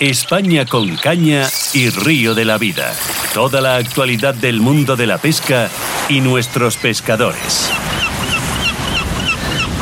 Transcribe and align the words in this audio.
España 0.00 0.66
con 0.66 0.94
caña 0.96 1.48
y 1.72 1.88
río 1.88 2.34
de 2.34 2.44
la 2.44 2.58
vida. 2.58 2.92
Toda 3.32 3.62
la 3.62 3.76
actualidad 3.76 4.34
del 4.34 4.60
mundo 4.60 4.94
de 4.94 5.06
la 5.06 5.16
pesca 5.16 5.70
y 6.10 6.20
nuestros 6.20 6.76
pescadores. 6.76 7.70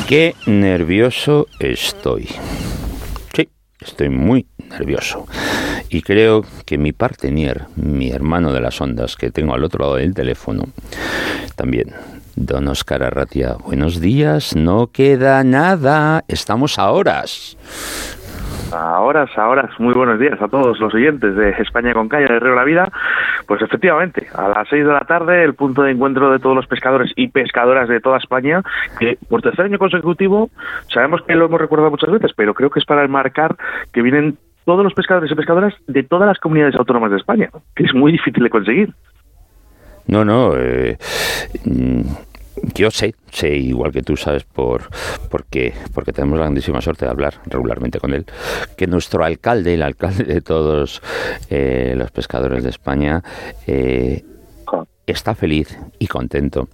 Qué 0.06 0.36
nervioso 0.46 1.48
estoy. 1.58 2.28
Sí, 3.34 3.48
estoy 3.80 4.08
muy 4.08 4.46
nervioso. 4.70 5.27
Y 5.88 6.02
creo 6.02 6.44
que 6.64 6.78
mi 6.78 6.92
partenier, 6.92 7.66
mi 7.74 8.10
hermano 8.10 8.52
de 8.52 8.60
las 8.60 8.80
ondas 8.80 9.16
que 9.16 9.33
tengo 9.33 9.55
al 9.55 9.64
otro 9.64 9.80
lado 9.80 9.96
del 9.96 10.14
teléfono, 10.14 10.69
también. 11.56 11.92
Don 12.36 12.66
Oscar 12.69 13.02
Arratia, 13.02 13.55
buenos 13.55 14.00
días, 14.00 14.56
no 14.56 14.88
queda 14.88 15.44
nada, 15.44 16.24
estamos 16.28 16.80
a 16.80 16.91
horas. 16.91 17.56
A 18.74 19.01
horas, 19.01 19.30
a 19.37 19.48
horas. 19.48 19.70
Muy 19.78 19.95
buenos 19.95 20.19
días 20.19 20.41
a 20.42 20.48
todos 20.48 20.80
los 20.80 20.95
oyentes 20.95 21.36
de 21.36 21.50
España 21.50 21.94
con 21.94 22.08
Calle 22.08 22.27
de 22.27 22.41
Río 22.41 22.56
La 22.56 22.64
Vida. 22.64 22.91
Pues 23.47 23.62
efectivamente, 23.62 24.27
a 24.34 24.48
las 24.48 24.69
seis 24.69 24.84
de 24.84 24.92
la 24.92 25.00
tarde, 25.00 25.44
el 25.44 25.55
punto 25.55 25.83
de 25.83 25.92
encuentro 25.92 26.33
de 26.33 26.41
todos 26.41 26.56
los 26.56 26.66
pescadores 26.66 27.12
y 27.14 27.28
pescadoras 27.28 27.89
de 27.89 28.00
toda 28.00 28.19
España, 28.19 28.62
que 28.98 29.16
por 29.28 29.42
tercer 29.42 29.66
año 29.66 29.78
consecutivo, 29.78 30.50
sabemos 30.92 31.22
que 31.22 31.36
lo 31.36 31.47
hemos 31.47 31.61
recordado 31.61 31.91
muchas 31.91 32.11
veces, 32.11 32.33
pero 32.36 32.53
creo 32.53 32.70
que 32.70 32.81
es 32.81 32.84
para 32.84 33.05
enmarcar 33.05 33.55
que 33.92 34.03
vienen 34.03 34.39
todos 34.64 34.83
los 34.83 34.94
pescadores 34.94 35.31
y 35.31 35.34
pescadoras 35.36 35.75
de 35.86 36.03
todas 36.03 36.27
las 36.27 36.38
comunidades 36.38 36.75
autónomas 36.75 37.12
de 37.12 37.19
España, 37.19 37.50
que 37.77 37.84
es 37.84 37.94
muy 37.94 38.11
difícil 38.11 38.42
de 38.42 38.50
conseguir. 38.50 38.92
No, 40.06 40.25
no. 40.25 40.56
Eh, 40.56 40.98
yo 42.74 42.91
sé, 42.91 43.14
sé 43.30 43.56
igual 43.56 43.92
que 43.92 44.02
tú 44.02 44.16
sabes 44.16 44.44
por 44.44 44.83
porque 45.30 45.72
porque 45.92 46.12
tenemos 46.12 46.38
la 46.38 46.44
grandísima 46.44 46.80
suerte 46.80 47.05
de 47.05 47.10
hablar 47.10 47.34
regularmente 47.47 47.98
con 47.98 48.12
él, 48.12 48.27
que 48.77 48.86
nuestro 48.86 49.24
alcalde, 49.24 49.74
el 49.74 49.83
alcalde 49.83 50.24
de 50.24 50.41
todos 50.41 51.02
eh, 51.50 51.94
los 51.97 52.10
pescadores 52.10 52.62
de 52.62 52.70
España, 52.70 53.22
eh, 53.66 54.22
está 55.06 55.34
feliz 55.34 55.78
y 55.98 56.06
contento. 56.06 56.69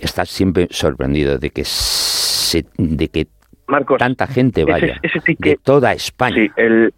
Está 0.00 0.24
siempre 0.24 0.68
sorprendido 0.70 1.38
de 1.38 1.50
que 1.50 1.64
se, 1.64 2.66
de 2.76 3.08
que 3.08 3.26
tanta 3.98 4.26
gente 4.26 4.64
vaya 4.64 5.00
de 5.38 5.58
toda 5.62 5.92
España. 5.92 6.34
Sí, 6.34 6.50
el, 6.56 6.92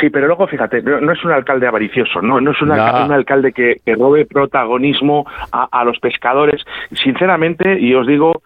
Sí, 0.00 0.10
pero 0.10 0.26
luego 0.26 0.48
fíjate, 0.48 0.82
no, 0.82 1.12
es 1.12 1.24
un 1.24 1.30
alcalde 1.30 1.68
avaricioso, 1.68 2.20
no, 2.20 2.40
no 2.40 2.50
es 2.50 2.60
un, 2.60 2.72
alcalde, 2.72 3.52
que, 3.52 3.80
robe 3.94 4.26
protagonismo 4.26 5.24
a, 5.52 5.68
a, 5.70 5.84
los 5.84 6.00
pescadores. 6.00 6.64
Sinceramente, 6.90 7.78
y 7.78 7.94
os 7.94 8.06
digo 8.06 8.42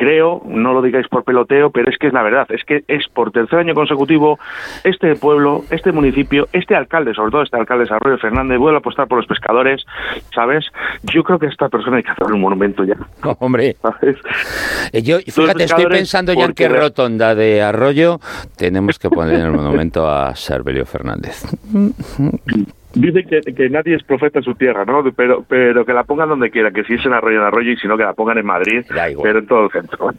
creo, 0.00 0.40
no 0.46 0.72
lo 0.72 0.80
digáis 0.80 1.06
por 1.08 1.24
peloteo, 1.24 1.68
pero 1.68 1.90
es 1.90 1.98
que 1.98 2.06
es 2.06 2.14
la 2.14 2.22
verdad, 2.22 2.46
es 2.48 2.64
que 2.64 2.84
es 2.88 3.06
por 3.08 3.32
tercer 3.32 3.58
año 3.58 3.74
consecutivo 3.74 4.38
este 4.82 5.14
pueblo, 5.14 5.62
este 5.68 5.92
municipio, 5.92 6.48
este 6.54 6.74
alcalde, 6.74 7.12
sobre 7.12 7.30
todo 7.30 7.42
este 7.42 7.58
alcalde 7.58 7.84
de 7.84 7.94
Arroyo 7.94 8.16
Fernández, 8.16 8.58
vuelve 8.58 8.76
a 8.76 8.78
apostar 8.78 9.06
por 9.08 9.18
los 9.18 9.26
pescadores, 9.26 9.84
¿sabes? 10.34 10.64
Yo 11.02 11.22
creo 11.22 11.38
que 11.38 11.46
a 11.46 11.48
esta 11.50 11.68
persona 11.68 11.98
hay 11.98 12.02
que 12.02 12.12
hacer 12.12 12.32
un 12.32 12.40
monumento 12.40 12.82
ya. 12.82 12.96
hombre. 13.40 13.76
Eh, 14.92 15.02
yo, 15.02 15.18
fíjate, 15.18 15.64
estoy 15.64 15.84
pensando 15.84 16.32
ya 16.32 16.46
en 16.46 16.54
qué 16.54 16.70
rotonda 16.70 17.34
de 17.34 17.60
Arroyo 17.60 18.20
tenemos 18.56 18.98
que 18.98 19.10
poner 19.10 19.40
el 19.40 19.52
monumento 19.52 20.08
a 20.08 20.34
Servelio 20.34 20.86
Fernández. 20.86 21.44
Dicen 22.94 23.26
que, 23.28 23.70
nadie 23.70 23.94
es 23.94 24.02
profeta 24.02 24.40
en 24.40 24.44
su 24.44 24.54
tierra, 24.54 24.84
¿no? 24.84 25.04
Pero, 25.14 25.44
pero 25.46 25.84
que 25.84 25.92
la 25.92 26.04
pongan 26.04 26.28
donde 26.28 26.50
quiera, 26.50 26.72
que 26.72 26.82
si 26.84 26.94
es 26.94 27.06
en 27.06 27.12
Arroyo 27.12 27.38
en 27.38 27.44
Arroyo 27.44 27.70
y 27.70 27.76
si 27.76 27.86
no 27.86 27.96
que 27.96 28.02
la 28.02 28.14
pongan 28.14 28.38
en 28.38 28.46
Madrid, 28.46 28.84
pero 29.22 29.38
en 29.38 29.46
todo 29.46 29.64
el 29.64 29.70
centro. 29.70 30.10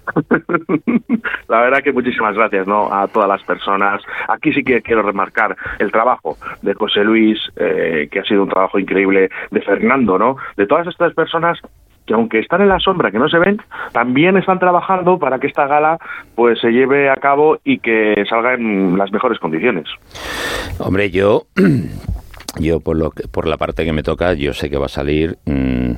la 1.49 1.61
verdad 1.61 1.83
que 1.83 1.91
muchísimas 1.91 2.35
gracias, 2.35 2.67
¿no? 2.67 2.93
A 2.93 3.07
todas 3.07 3.27
las 3.27 3.43
personas. 3.43 4.01
Aquí 4.29 4.53
sí 4.53 4.63
que 4.63 4.81
quiero 4.81 5.01
remarcar 5.01 5.55
el 5.79 5.91
trabajo 5.91 6.37
de 6.61 6.73
José 6.73 7.03
Luis, 7.03 7.39
eh, 7.57 8.07
que 8.09 8.19
ha 8.19 8.23
sido 8.23 8.43
un 8.43 8.49
trabajo 8.49 8.79
increíble, 8.79 9.29
de 9.51 9.61
Fernando, 9.61 10.17
¿no? 10.17 10.38
De 10.55 10.65
todas 10.65 10.88
estas 10.88 11.13
personas 11.13 11.59
que 12.05 12.13
aunque 12.13 12.39
están 12.39 12.61
en 12.61 12.69
la 12.69 12.79
sombra, 12.79 13.11
que 13.11 13.19
no 13.19 13.29
se 13.29 13.38
ven, 13.38 13.61
también 13.91 14.38
están 14.38 14.59
trabajando 14.59 15.19
para 15.19 15.39
que 15.39 15.47
esta 15.47 15.67
gala 15.67 15.99
pues 16.35 16.59
se 16.59 16.71
lleve 16.71 17.09
a 17.09 17.15
cabo 17.17 17.59
y 17.63 17.79
que 17.79 18.23
salga 18.29 18.53
en 18.53 18.97
las 18.97 19.11
mejores 19.11 19.39
condiciones. 19.39 19.85
Hombre, 20.79 21.11
yo 21.11 21.43
yo 22.59 22.79
por 22.79 22.97
lo 22.97 23.12
que, 23.12 23.28
por 23.28 23.47
la 23.47 23.57
parte 23.57 23.85
que 23.85 23.94
me 23.94 24.03
toca, 24.03 24.34
yo 24.34 24.53
sé 24.53 24.69
que 24.69 24.78
va 24.78 24.88
a 24.88 24.89
salir 24.89 25.38
mm, 25.45 25.91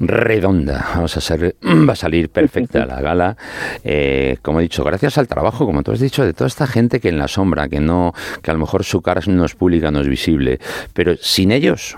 redonda, 0.00 0.86
vamos 0.94 1.16
a 1.16 1.20
ser, 1.20 1.56
va 1.88 1.92
a 1.92 1.96
salir 1.96 2.30
perfecta 2.30 2.86
la 2.86 3.00
gala. 3.00 3.36
Eh, 3.84 4.38
como 4.42 4.60
he 4.60 4.62
dicho, 4.62 4.84
gracias 4.84 5.18
al 5.18 5.28
trabajo, 5.28 5.66
como 5.66 5.82
tú 5.82 5.92
has 5.92 6.00
dicho, 6.00 6.24
de 6.24 6.32
toda 6.32 6.48
esta 6.48 6.66
gente 6.66 7.00
que 7.00 7.08
en 7.08 7.18
la 7.18 7.28
sombra, 7.28 7.68
que 7.68 7.80
no, 7.80 8.12
que 8.42 8.50
a 8.50 8.54
lo 8.54 8.60
mejor 8.60 8.84
su 8.84 9.02
cara 9.02 9.20
no 9.26 9.44
es 9.44 9.54
pública, 9.54 9.90
no 9.90 10.00
es 10.00 10.08
visible, 10.08 10.58
pero 10.92 11.16
sin 11.16 11.52
ellos, 11.52 11.96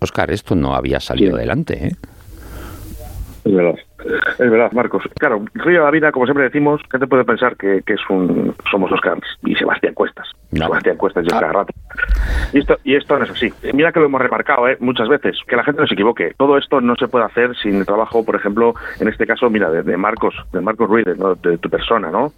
Oscar, 0.00 0.30
esto 0.30 0.54
no 0.54 0.74
había 0.74 1.00
salido 1.00 1.36
adelante. 1.36 1.88
¿eh? 1.88 1.96
Es 3.44 3.54
verdad. 3.54 3.76
Es 4.38 4.50
verdad, 4.50 4.70
Marcos. 4.72 5.02
Claro, 5.18 5.44
Río 5.54 5.80
de 5.80 5.84
la 5.84 5.90
Vida, 5.90 6.12
como 6.12 6.26
siempre 6.26 6.44
decimos, 6.44 6.80
¿qué 6.90 6.98
te 6.98 7.06
puede 7.06 7.24
pensar 7.24 7.56
que, 7.56 7.82
es 7.86 8.00
un 8.10 8.54
somos 8.70 8.92
Oscar 8.92 9.18
y 9.44 9.54
Sebastián 9.54 9.94
Cuestas? 9.94 10.28
Sebastián 10.50 10.96
Cuestas 10.96 11.24
y 11.24 11.34
ah. 11.34 11.66
Y 12.52 12.58
esto, 12.58 12.76
y 12.84 12.94
esto 12.94 13.18
no 13.18 13.24
es 13.24 13.30
así. 13.30 13.52
Mira 13.72 13.92
que 13.92 14.00
lo 14.00 14.06
hemos 14.06 14.20
remarcado 14.20 14.68
¿eh? 14.68 14.76
muchas 14.80 15.08
veces, 15.08 15.38
que 15.46 15.56
la 15.56 15.64
gente 15.64 15.80
no 15.80 15.86
se 15.86 15.94
equivoque. 15.94 16.34
Todo 16.36 16.56
esto 16.58 16.80
no 16.80 16.94
se 16.96 17.08
puede 17.08 17.24
hacer 17.24 17.56
sin 17.56 17.76
el 17.76 17.86
trabajo, 17.86 18.24
por 18.24 18.36
ejemplo, 18.36 18.74
en 19.00 19.08
este 19.08 19.26
caso, 19.26 19.50
mira, 19.50 19.70
de, 19.70 19.96
Marcos, 19.96 20.34
de 20.52 20.60
Marcos 20.60 20.88
Ruiz, 20.88 21.04
de, 21.04 21.58
tu 21.58 21.68
persona, 21.70 22.10
¿no? 22.10 22.32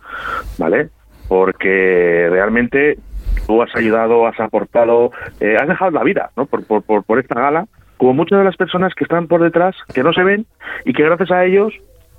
¿Vale? 0.58 0.88
Porque 1.28 2.28
realmente 2.30 2.98
tú 3.46 3.62
has 3.62 3.74
ayudado, 3.76 4.26
has 4.26 4.38
aportado, 4.40 5.12
eh, 5.40 5.56
has 5.60 5.68
dejado 5.68 5.90
la 5.90 6.04
vida, 6.04 6.30
¿no? 6.36 6.46
Por, 6.46 6.64
por, 6.64 6.82
por, 6.82 7.04
por 7.04 7.18
esta 7.18 7.38
gala 7.38 7.66
como 7.98 8.14
muchas 8.14 8.38
de 8.38 8.44
las 8.44 8.56
personas 8.56 8.94
que 8.94 9.04
están 9.04 9.26
por 9.26 9.42
detrás, 9.42 9.76
que 9.92 10.02
no 10.02 10.12
se 10.12 10.22
ven 10.22 10.46
y 10.84 10.92
que 10.92 11.02
gracias 11.02 11.30
a 11.32 11.44
ellos 11.44 11.74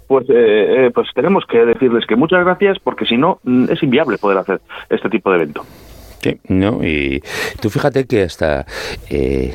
pues, 0.09 0.27
eh, 0.27 0.87
eh, 0.87 0.91
pues 0.91 1.07
tenemos 1.13 1.45
que 1.45 1.63
decirles 1.63 2.03
que 2.07 2.15
muchas 2.15 2.43
gracias 2.43 2.79
porque 2.79 3.05
si 3.05 3.15
no 3.15 3.39
mm, 3.43 3.65
es 3.69 3.83
inviable 3.83 4.17
poder 4.17 4.39
hacer 4.39 4.59
este 4.89 5.07
tipo 5.07 5.29
de 5.29 5.35
evento. 5.37 5.63
Sí, 6.19 6.35
no, 6.47 6.83
y 6.83 7.21
tú 7.61 7.69
fíjate 7.69 8.05
que 8.05 8.23
hasta 8.23 8.65
eh, 9.07 9.53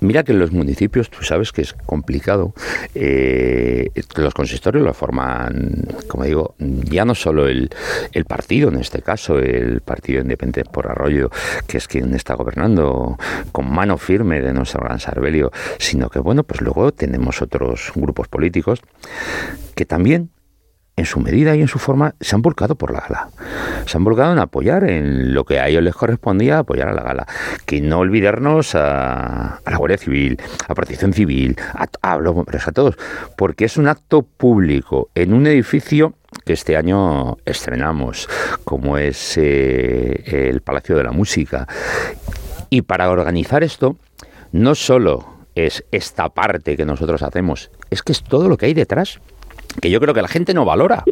Mira 0.00 0.22
que 0.22 0.32
en 0.32 0.38
los 0.38 0.52
municipios, 0.52 1.10
tú 1.10 1.22
sabes 1.22 1.52
que 1.52 1.62
es 1.62 1.72
complicado, 1.72 2.54
eh, 2.94 3.90
los 4.16 4.34
consistorios 4.34 4.84
lo 4.84 4.94
forman, 4.94 5.86
como 6.06 6.24
digo, 6.24 6.54
ya 6.58 7.04
no 7.04 7.14
solo 7.14 7.48
el, 7.48 7.70
el, 8.12 8.24
partido, 8.24 8.68
en 8.68 8.76
este 8.76 9.02
caso, 9.02 9.38
el 9.38 9.80
Partido 9.80 10.22
Independiente 10.22 10.70
por 10.70 10.88
Arroyo, 10.88 11.30
que 11.66 11.78
es 11.78 11.88
quien 11.88 12.14
está 12.14 12.34
gobernando 12.34 13.18
con 13.52 13.70
mano 13.72 13.98
firme 13.98 14.40
de 14.40 14.52
nuestro 14.52 14.80
gran 14.80 15.00
Sarbelio, 15.00 15.50
sino 15.78 16.10
que, 16.10 16.20
bueno, 16.20 16.44
pues 16.44 16.60
luego 16.60 16.92
tenemos 16.92 17.42
otros 17.42 17.92
grupos 17.94 18.28
políticos 18.28 18.80
que 19.74 19.84
también 19.84 20.30
en 20.98 21.06
su 21.06 21.20
medida 21.20 21.54
y 21.54 21.60
en 21.60 21.68
su 21.68 21.78
forma, 21.78 22.14
se 22.20 22.34
han 22.34 22.42
volcado 22.42 22.74
por 22.74 22.92
la 22.92 23.00
gala. 23.00 23.28
Se 23.86 23.96
han 23.96 24.04
volcado 24.04 24.32
en 24.32 24.40
apoyar 24.40 24.82
en 24.82 25.32
lo 25.32 25.44
que 25.44 25.60
a 25.60 25.68
ellos 25.68 25.82
les 25.82 25.94
correspondía, 25.94 26.58
apoyar 26.58 26.88
a 26.88 26.92
la 26.92 27.02
gala. 27.02 27.26
Que 27.64 27.80
no 27.80 28.00
olvidarnos 28.00 28.74
a, 28.74 29.60
la 29.64 29.76
Guardia 29.76 29.96
Civil, 29.96 30.40
a 30.66 30.74
Protección 30.74 31.12
Civil, 31.12 31.56
a, 31.74 31.86
a 32.02 32.72
todos, 32.72 32.96
porque 33.36 33.64
es 33.64 33.76
un 33.76 33.86
acto 33.86 34.22
público 34.22 35.10
en 35.14 35.34
un 35.34 35.46
edificio 35.46 36.14
que 36.44 36.54
este 36.54 36.76
año 36.76 37.36
estrenamos, 37.44 38.28
como 38.64 38.98
es 38.98 39.38
eh, 39.38 40.48
el 40.48 40.62
Palacio 40.62 40.96
de 40.96 41.04
la 41.04 41.12
Música. 41.12 41.68
Y 42.70 42.82
para 42.82 43.08
organizar 43.08 43.62
esto, 43.62 43.96
no 44.50 44.74
solo 44.74 45.38
es 45.54 45.84
esta 45.92 46.28
parte 46.28 46.76
que 46.76 46.84
nosotros 46.84 47.22
hacemos, 47.22 47.70
es 47.90 48.02
que 48.02 48.10
es 48.10 48.22
todo 48.24 48.48
lo 48.48 48.56
que 48.56 48.66
hay 48.66 48.74
detrás 48.74 49.20
que 49.80 49.90
yo 49.90 50.00
creo 50.00 50.14
que 50.14 50.22
la 50.22 50.28
gente 50.28 50.54
no 50.54 50.64
valora. 50.64 51.04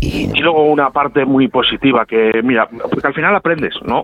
Y, 0.00 0.28
luego 0.40 0.64
una 0.66 0.90
parte 0.90 1.24
muy 1.24 1.48
positiva 1.48 2.06
que, 2.06 2.40
mira, 2.44 2.68
porque 2.68 3.08
al 3.08 3.14
final 3.14 3.34
aprendes, 3.34 3.74
¿no? 3.82 4.02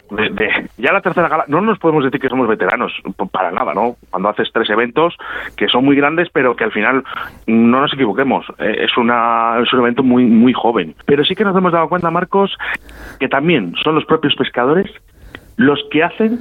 ya 0.76 0.93
la 0.93 1.00
tercera 1.00 1.29
gala, 1.29 1.44
no 1.47 1.61
nos 1.61 1.79
podemos 1.79 2.03
decir 2.03 2.21
que 2.21 2.29
somos 2.29 2.49
veteranos, 2.49 2.93
para 3.31 3.53
nada, 3.53 3.75
¿no? 3.75 3.94
Cuando 4.11 4.29
haces 4.29 4.50
tres 4.53 4.69
eventos 4.71 5.15
que 5.56 5.69
son 5.69 5.85
muy 5.85 5.94
grandes, 5.94 6.29
pero 6.32 6.56
que 6.56 6.65
al 6.65 6.73
final 6.73 7.05
no 7.47 7.81
nos 7.81 7.93
equivoquemos, 7.94 8.44
eh, 8.59 8.79
es, 8.81 8.97
una, 8.97 9.61
es 9.62 9.73
un 9.73 9.81
evento 9.81 10.03
muy, 10.03 10.25
muy 10.25 10.53
joven. 10.53 10.97
Pero 11.06 11.25
sí 11.25 11.37
que 11.37 11.44
nos 11.44 11.56
hemos 11.56 11.73
dado 11.73 11.88
cuenta, 11.88 12.11
Marcos, 12.11 12.56
que 13.21 13.29
también 13.29 13.75
son 13.85 13.94
los 13.94 14.05
propios 14.05 14.35
pescadores 14.35 14.91
los 15.56 15.79
que 15.93 16.03
hacen 16.03 16.41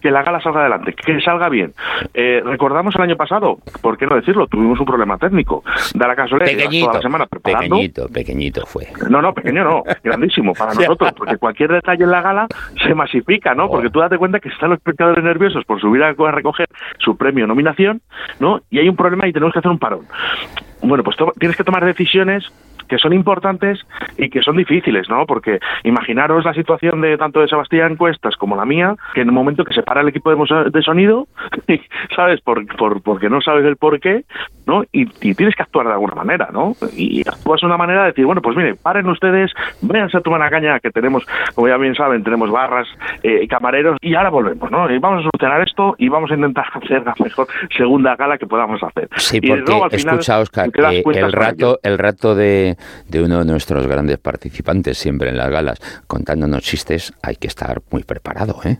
que 0.00 0.10
la 0.10 0.22
gala 0.22 0.40
salga 0.40 0.60
adelante, 0.60 0.94
que 0.94 1.20
salga 1.20 1.48
bien. 1.48 1.72
Eh, 2.14 2.42
recordamos 2.44 2.94
el 2.96 3.02
año 3.02 3.16
pasado, 3.16 3.58
¿por 3.80 3.98
qué 3.98 4.06
no 4.06 4.16
decirlo? 4.16 4.46
Tuvimos 4.46 4.78
un 4.78 4.86
problema 4.86 5.18
técnico. 5.18 5.62
Da 5.94 6.06
la 6.06 6.16
casualidad 6.16 6.50
pequeñito, 6.50 6.86
toda 6.86 6.98
la 6.98 7.02
semana 7.02 7.26
preparando. 7.26 7.76
Pequeñito, 7.76 8.08
pequeñito 8.08 8.66
fue. 8.66 8.86
No, 9.08 9.20
no, 9.22 9.32
pequeño 9.34 9.64
no, 9.64 9.82
grandísimo 10.02 10.52
para 10.54 10.74
nosotros, 10.74 11.12
porque 11.16 11.36
cualquier 11.36 11.72
detalle 11.72 12.04
en 12.04 12.10
la 12.10 12.22
gala 12.22 12.46
se 12.82 12.94
masifica, 12.94 13.54
¿no? 13.54 13.68
Porque 13.68 13.90
tú 13.90 14.00
date 14.00 14.18
cuenta 14.18 14.40
que 14.40 14.48
están 14.48 14.70
los 14.70 14.78
espectadores 14.78 15.22
nerviosos 15.22 15.64
por 15.64 15.80
subir 15.80 16.02
a 16.02 16.12
recoger 16.12 16.68
su 16.98 17.16
premio 17.16 17.46
nominación, 17.46 18.00
¿no? 18.40 18.60
Y 18.70 18.78
hay 18.78 18.88
un 18.88 18.96
problema 18.96 19.26
y 19.26 19.32
tenemos 19.32 19.52
que 19.52 19.58
hacer 19.58 19.70
un 19.70 19.78
parón. 19.78 20.06
Bueno, 20.82 21.02
pues 21.02 21.16
tienes 21.38 21.56
que 21.56 21.64
tomar 21.64 21.84
decisiones 21.84 22.44
que 22.88 22.98
son 22.98 23.12
importantes 23.12 23.80
y 24.16 24.30
que 24.30 24.42
son 24.42 24.56
difíciles, 24.56 25.08
¿no? 25.08 25.26
Porque 25.26 25.60
imaginaros 25.84 26.44
la 26.44 26.54
situación 26.54 27.00
de 27.00 27.16
tanto 27.16 27.40
de 27.40 27.48
Sebastián 27.48 27.96
Cuestas 27.96 28.36
como 28.36 28.56
la 28.56 28.64
mía, 28.64 28.96
que 29.14 29.20
en 29.20 29.28
el 29.28 29.34
momento 29.34 29.64
que 29.64 29.74
se 29.74 29.82
para 29.82 30.00
el 30.00 30.08
equipo 30.08 30.30
de, 30.30 30.82
sonido, 30.82 31.28
¿sabes? 32.16 32.40
Por, 32.40 32.66
por, 32.76 33.02
porque 33.02 33.28
no 33.28 33.40
sabes 33.40 33.64
el 33.64 33.76
por 33.76 34.00
qué, 34.00 34.24
¿no? 34.66 34.84
Y, 34.92 35.06
tienes 35.34 35.54
que 35.54 35.62
actuar 35.62 35.86
de 35.86 35.92
alguna 35.92 36.14
manera, 36.14 36.48
¿no? 36.52 36.74
Y 36.96 37.20
actúas 37.28 37.60
de 37.60 37.66
una 37.66 37.76
manera 37.76 38.02
de 38.02 38.08
decir, 38.08 38.26
bueno, 38.26 38.42
pues 38.42 38.56
mire, 38.56 38.74
paren 38.74 39.08
ustedes, 39.08 39.52
véanse 39.82 40.16
a 40.16 40.20
tomar 40.20 40.40
una 40.40 40.50
caña, 40.50 40.80
que 40.80 40.90
tenemos, 40.90 41.24
como 41.54 41.68
ya 41.68 41.76
bien 41.76 41.94
saben, 41.94 42.22
tenemos 42.24 42.50
barras, 42.50 42.88
eh, 43.22 43.46
camareros, 43.48 43.96
y 44.00 44.14
ahora 44.14 44.30
volvemos, 44.30 44.70
¿no? 44.70 44.90
Y 44.90 44.98
vamos 44.98 45.20
a 45.20 45.30
solucionar 45.30 45.62
esto 45.66 45.94
y 45.98 46.08
vamos 46.08 46.30
a 46.30 46.34
intentar 46.34 46.66
hacer 46.74 47.04
la 47.04 47.14
mejor 47.22 47.46
segunda 47.76 48.16
gala 48.16 48.38
que 48.38 48.46
podamos 48.46 48.82
hacer. 48.82 49.08
Sí, 49.16 49.40
porque, 49.40 49.96
escucha, 49.96 50.38
Oscar, 50.38 50.70
el 50.74 51.32
rato, 51.32 51.78
el 51.82 51.98
rato 51.98 52.34
de, 52.34 52.76
de 53.08 53.22
uno 53.22 53.38
de 53.38 53.44
nuestros 53.44 53.86
grandes 53.86 54.18
participantes 54.18 54.98
siempre 54.98 55.30
en 55.30 55.36
las 55.36 55.50
galas 55.50 55.78
contándonos 56.06 56.62
chistes, 56.62 57.12
hay 57.22 57.36
que 57.36 57.48
estar 57.48 57.82
muy 57.90 58.04
preparado, 58.04 58.60
¿eh? 58.64 58.78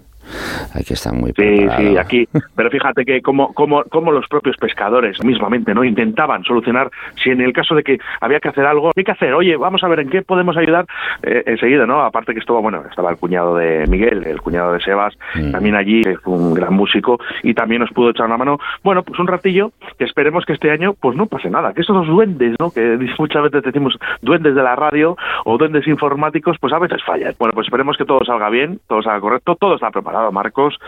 Hay 0.75 0.85
que 0.85 0.95
estar 0.95 1.13
muy 1.13 1.33
preparado. 1.33 1.79
Sí, 1.79 1.89
sí, 1.89 1.97
aquí. 1.97 2.29
Pero 2.55 2.71
fíjate 2.71 3.05
que 3.05 3.23
como, 3.23 3.53
como, 3.55 3.85
como 3.85 4.13
los 4.13 4.27
propios 4.29 4.57
pescadores 4.57 5.23
mismamente 5.25 5.75
no 5.75 5.85
intentaban 5.85 6.45
solucionar, 6.45 6.91
si 7.23 7.31
en 7.31 7.41
el 7.41 7.53
caso 7.53 7.75
de 7.75 7.83
que 7.83 7.99
había 8.21 8.41
que 8.41 8.49
hacer 8.49 8.67
algo, 8.67 8.91
hay 8.95 9.05
que 9.05 9.13
hacer, 9.13 9.35
oye, 9.35 9.57
vamos 9.57 9.83
a 9.83 9.89
ver 9.89 10.01
en 10.01 10.11
qué 10.11 10.23
podemos 10.23 10.57
ayudar 10.57 10.87
eh, 11.23 11.43
enseguida, 11.47 11.87
¿no? 11.87 12.03
Aparte 12.03 12.33
que 12.33 12.41
estuvo, 12.41 12.61
bueno, 12.63 12.83
estaba 12.89 13.11
el 13.11 13.17
cuñado 13.17 13.57
de 13.57 13.87
Miguel, 13.87 14.25
el 14.25 14.41
cuñado 14.41 14.73
de 14.73 14.81
Sebas, 14.81 15.17
mm. 15.35 15.53
también 15.53 15.75
allí, 15.75 16.03
que 16.03 16.17
fue 16.19 16.35
un 16.35 16.55
gran 16.55 16.75
músico, 16.75 17.19
y 17.43 17.55
también 17.55 17.81
nos 17.81 17.91
pudo 17.91 18.11
echar 18.11 18.27
una 18.27 18.37
mano. 18.37 18.59
Bueno, 18.83 19.03
pues 19.03 19.19
un 19.19 19.27
ratillo, 19.27 19.73
que 19.99 20.05
esperemos 20.05 20.45
que 20.45 20.53
este 20.53 20.71
año, 20.71 20.95
pues 20.95 21.17
no 21.17 21.27
pase 21.27 21.51
nada, 21.51 21.73
que 21.73 21.83
esos 21.83 22.07
duendes, 22.07 22.57
¿no? 22.59 22.71
Que 22.71 22.99
muchas 23.19 23.43
veces 23.43 23.63
decimos 23.63 23.99
duendes 24.23 24.55
de 24.55 24.63
la 24.63 24.77
radio 24.77 25.17
o 25.51 25.57
duendes 25.57 25.87
informáticos, 25.87 26.59
pues 26.61 26.75
a 26.75 26.79
veces 26.79 27.03
fallan. 27.03 27.35
Bueno, 27.39 27.55
pues 27.55 27.67
esperemos 27.67 27.97
que 27.97 28.05
todo 28.05 28.23
salga 28.23 28.51
bien, 28.51 28.81
todo 28.87 29.03
salga 29.03 29.21
correcto, 29.21 29.57
todo 29.57 29.77
está 29.77 29.91
preparado 29.91 30.31
Marcos. 30.31 30.79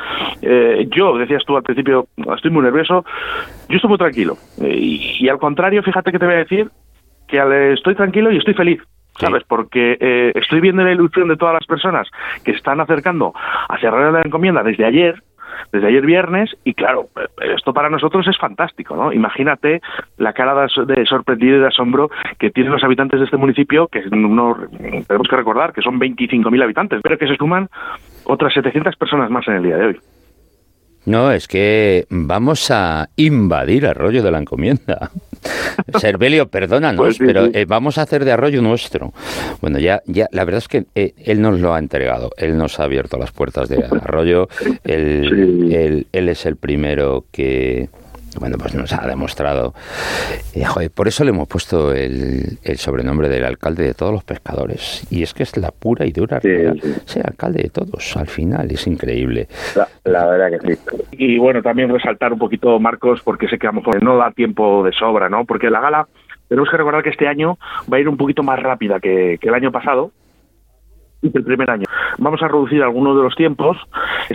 Eh, 0.43 0.87
yo, 0.95 1.17
decías 1.17 1.43
tú 1.47 1.57
al 1.57 1.63
principio, 1.63 2.09
estoy 2.37 2.51
muy 2.51 2.63
nervioso, 2.63 3.03
yo 3.71 3.77
estoy 3.77 3.89
muy 3.89 3.97
tranquilo. 3.97 4.37
Eh, 4.61 4.77
y, 5.19 5.29
al 5.31 5.39
contrario, 5.39 5.83
fíjate 5.83 6.13
que 6.13 6.19
te 6.19 6.27
voy 6.27 6.35
a 6.35 6.39
decir 6.39 6.69
que 7.27 7.73
estoy 7.73 7.95
tranquilo 7.95 8.31
y 8.31 8.37
estoy 8.37 8.53
feliz. 8.53 8.83
¿sabes? 9.19 9.43
Porque 9.47 9.99
eh, 10.01 10.33
estoy 10.35 10.61
viendo 10.61 10.83
la 10.83 10.93
ilusión 10.93 11.29
de 11.29 11.37
todas 11.37 11.55
las 11.55 11.67
personas 11.67 12.09
que 12.45 12.53
están 12.53 12.81
acercando 12.81 13.35
a 13.35 13.79
cerrar 13.79 14.13
la 14.13 14.23
encomienda 14.23 14.63
desde 14.63 14.85
ayer, 14.87 15.23
desde 15.73 15.89
ayer 15.89 16.05
viernes, 16.05 16.57
y 16.65 16.75
claro, 16.75 17.09
esto 17.57 17.73
para 17.73 17.91
nosotros 17.91 18.27
es 18.29 18.39
fantástico, 18.39 18.97
¿no? 18.97 19.13
Imagínate 19.13 19.81
la 20.19 20.33
cara 20.33 20.67
de 20.87 21.07
sorprendido 21.07 21.57
y 21.57 21.61
de 21.61 21.67
asombro 21.69 22.11
que 22.39 22.51
tienen 22.51 22.73
los 22.73 22.85
habitantes 22.85 23.21
de 23.21 23.25
este 23.25 23.37
municipio, 23.37 23.89
que 23.89 24.03
no, 24.11 24.57
tenemos 25.07 25.29
que 25.29 25.37
recordar 25.37 25.73
que 25.73 25.83
son 25.83 25.99
25.000 25.99 26.63
habitantes, 26.63 27.01
pero 27.03 27.19
que 27.19 27.29
se 27.29 27.37
suman 27.37 27.69
otras 28.25 28.53
700 28.55 28.97
personas 28.97 29.31
más 29.31 29.47
en 29.49 29.55
el 29.55 29.63
día 29.63 29.77
de 29.77 29.87
hoy. 29.87 30.01
No, 31.11 31.33
es 31.33 31.49
que 31.49 32.07
vamos 32.09 32.71
a 32.71 33.09
invadir 33.17 33.85
Arroyo 33.85 34.23
de 34.23 34.31
la 34.31 34.39
Encomienda. 34.39 35.11
Servelio, 35.99 36.47
perdónanos, 36.47 37.05
pues 37.05 37.19
pero 37.19 37.47
eh, 37.47 37.65
vamos 37.65 37.99
a 37.99 38.03
hacer 38.03 38.25
de 38.25 38.31
Arroyo 38.31 38.63
nuestro. 38.63 39.13
Bueno, 39.61 39.81
ya, 39.81 40.03
ya, 40.07 40.29
la 40.31 40.45
verdad 40.45 40.59
es 40.59 40.69
que 40.69 40.87
eh, 40.95 41.15
él 41.17 41.43
nos 41.43 41.59
lo 41.59 41.75
ha 41.75 41.81
entregado, 41.81 42.31
él 42.37 42.57
nos 42.57 42.79
ha 42.79 42.85
abierto 42.85 43.19
las 43.19 43.33
puertas 43.33 43.69
de 43.69 43.85
Arroyo, 43.85 44.49
él 44.85 46.07
es 46.13 46.47
el 46.47 46.55
primero 46.55 47.25
que, 47.33 47.89
bueno, 48.39 48.57
pues 48.59 48.75
nos 48.75 48.93
ha 48.93 49.07
demostrado. 49.07 49.75
Eh, 50.55 50.91
por 50.91 51.09
eso 51.09 51.25
le 51.25 51.31
hemos 51.31 51.49
puesto 51.49 51.93
el, 51.93 52.59
sobrenombre 52.77 53.29
del 53.29 53.45
alcalde 53.45 53.85
de 53.85 53.95
todos 53.95 54.13
los 54.13 54.25
pescadores. 54.25 55.07
Y 55.11 55.23
es 55.23 55.35
que 55.35 55.43
es 55.43 55.57
la 55.57 55.71
pura 55.71 56.07
y 56.07 56.13
dura 56.13 56.39
realidad. 56.39 56.75
Ser 57.05 57.27
alcalde 57.27 57.63
de 57.63 57.71
todos, 57.71 58.17
al 58.17 58.29
final, 58.29 58.71
es 58.71 58.87
increíble. 58.87 59.49
La, 60.05 60.27
verdad 60.27 60.59
que 60.61 60.75
sí. 60.75 60.81
Y 61.13 61.39
bueno, 61.39 61.63
también 61.63 61.91
resaltar 61.91 62.33
un 62.33 62.39
poquito, 62.39 62.79
Marcos, 62.79 63.21
porque 63.23 63.49
sé 63.49 63.59
que 63.59 63.67
a 63.67 63.73
lo 63.73 63.81
mejor 63.81 64.03
no 64.03 64.17
da 64.17 64.31
tiempo 64.31 64.85
de 64.85 64.93
sobra, 64.93 65.29
¿no? 65.29 65.45
Porque 65.45 65.71
la 65.71 65.81
gala, 65.81 66.07
tenemos 66.49 66.71
que 66.71 66.77
recordar 66.77 67.03
que 67.03 67.11
este 67.11 67.29
año 67.29 67.59
va 67.93 67.97
a 67.97 68.01
ir 68.01 68.09
un 68.09 68.17
poquito 68.17 68.43
más 68.43 68.61
rápida 68.61 69.01
que, 69.01 69.39
que 69.41 69.49
el 69.49 69.55
año 69.55 69.73
pasado 69.73 70.13
el 71.23 71.45
primer 71.45 71.71
año. 71.71 71.85
Vamos 72.19 72.43
a 72.43 72.49
reducir 72.49 72.83
algunos 72.83 73.17
de 73.17 73.23
los 73.23 73.35
tiempos. 73.35 73.77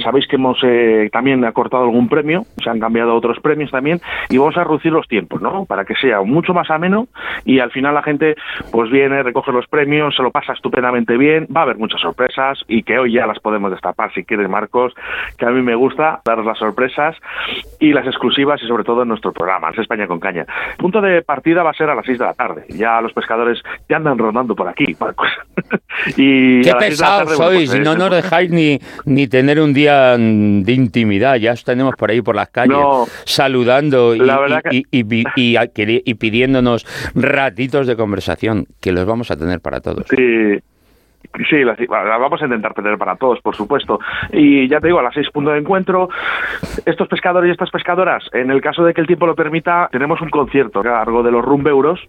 Sabéis 0.04 0.28
que 0.28 0.36
hemos 0.36 0.58
eh, 0.64 1.10
también 1.12 1.44
acortado 1.46 1.84
algún 1.84 2.10
premio, 2.10 2.46
se 2.64 2.70
han 2.70 2.80
cambiado 2.80 3.16
otros 3.16 3.40
premios 3.40 3.72
también, 3.72 4.00
y 4.30 4.38
vamos 4.38 4.58
a 4.58 4.64
reducir 4.64 4.92
los 4.92 5.08
tiempos, 5.08 5.42
¿no? 5.42 5.66
Para 5.66 5.86
que 5.86 5.96
sea 5.96 6.22
mucho 6.22 6.54
más 6.54 6.70
ameno 6.70 7.08
y 7.44 7.60
al 7.60 7.72
final 7.72 7.94
la 7.94 8.04
gente 8.04 8.36
pues 8.72 8.90
viene, 8.92 9.24
recoge 9.24 9.52
los 9.52 9.68
premios, 9.68 10.16
se 10.16 10.24
lo 10.24 10.32
pasa 10.32 10.54
estupendamente 10.54 11.18
bien, 11.18 11.48
va 11.56 11.62
a 11.62 11.64
haber 11.64 11.78
muchas 11.78 12.02
sorpresas 12.02 12.60
y 12.68 12.84
que 12.84 12.98
hoy 13.00 13.14
ya 13.14 13.26
las 13.26 13.40
podemos 13.40 13.72
destapar 13.72 14.14
si 14.14 14.24
quieres, 14.24 14.50
Marcos, 14.50 14.94
que 15.38 15.46
a 15.46 15.50
mí 15.50 15.62
me 15.62 15.76
gusta 15.76 16.22
dar 16.26 16.40
las 16.40 16.58
sorpresas 16.58 17.16
y 17.80 17.94
las 17.94 18.06
exclusivas 18.06 18.62
y 18.64 18.68
sobre 18.68 18.84
todo 18.84 19.04
en 19.04 19.10
nuestro 19.10 19.32
programa, 19.32 19.70
es 19.70 19.80
España 19.80 20.08
con 20.08 20.20
Caña. 20.20 20.46
punto 20.78 21.02
de 21.02 21.22
partida 21.22 21.64
va 21.64 21.72
a 21.72 21.74
ser 21.74 21.90
a 21.90 21.96
las 21.96 22.06
6 22.06 22.20
de 22.20 22.26
la 22.26 22.34
tarde. 22.34 22.66
Ya 22.70 23.02
los 23.02 23.14
pescadores 23.14 23.62
ya 23.90 23.98
andan 23.98 24.18
rondando 24.18 24.56
por 24.56 24.68
aquí, 24.68 24.96
Marcos. 25.00 25.30
y 26.18 26.62
pesados 26.80 27.36
sois, 27.36 27.70
pues, 27.70 27.82
no 27.84 27.96
nos 27.96 28.12
dejáis 28.12 28.52
ni, 28.52 28.80
ni 29.06 29.28
tener 29.28 29.60
un 29.60 29.74
día 29.74 30.18
de 30.18 30.74
intimidad, 30.74 31.36
ya 31.38 31.54
os 31.54 31.64
tenemos 31.64 31.96
por 31.96 32.12
ahí 32.12 32.22
por 32.22 32.36
las 32.36 32.50
calles 32.50 32.78
saludando 33.26 34.16
y, 34.16 34.86
y, 34.92 36.14
pidiéndonos 36.16 36.86
ratitos 37.16 37.88
de 37.88 37.96
conversación, 37.96 38.66
que 38.82 38.92
los 38.92 39.06
vamos 39.06 39.32
a 39.32 39.38
tener 39.38 39.60
para 39.60 39.80
todos. 39.82 40.06
Sí. 40.10 40.60
Sí, 41.50 41.64
la, 41.64 41.76
vamos 42.18 42.42
a 42.42 42.46
intentar 42.46 42.74
tener 42.74 42.98
para 42.98 43.16
todos, 43.16 43.42
por 43.42 43.56
supuesto. 43.56 44.00
Y 44.32 44.70
ya 44.70 44.80
te 44.80 44.88
digo, 44.88 45.00
a 45.00 45.04
las 45.04 45.14
seis 45.14 45.30
puntos 45.32 45.54
de 45.54 45.60
encuentro, 45.60 46.08
estos 46.86 47.08
pescadores 47.08 47.50
y 47.50 47.52
estas 47.52 47.72
pescadoras, 47.72 48.24
en 48.32 48.52
el 48.52 48.62
caso 48.62 48.84
de 48.84 48.94
que 48.94 49.02
el 49.02 49.08
tiempo 49.08 49.26
lo 49.26 49.36
permita, 49.36 49.90
tenemos 49.92 50.22
un 50.22 50.30
concierto 50.30 50.80
a 50.80 50.84
cargo 50.84 51.24
de 51.24 51.32
los 51.32 51.44
rumbeuros 51.44 52.00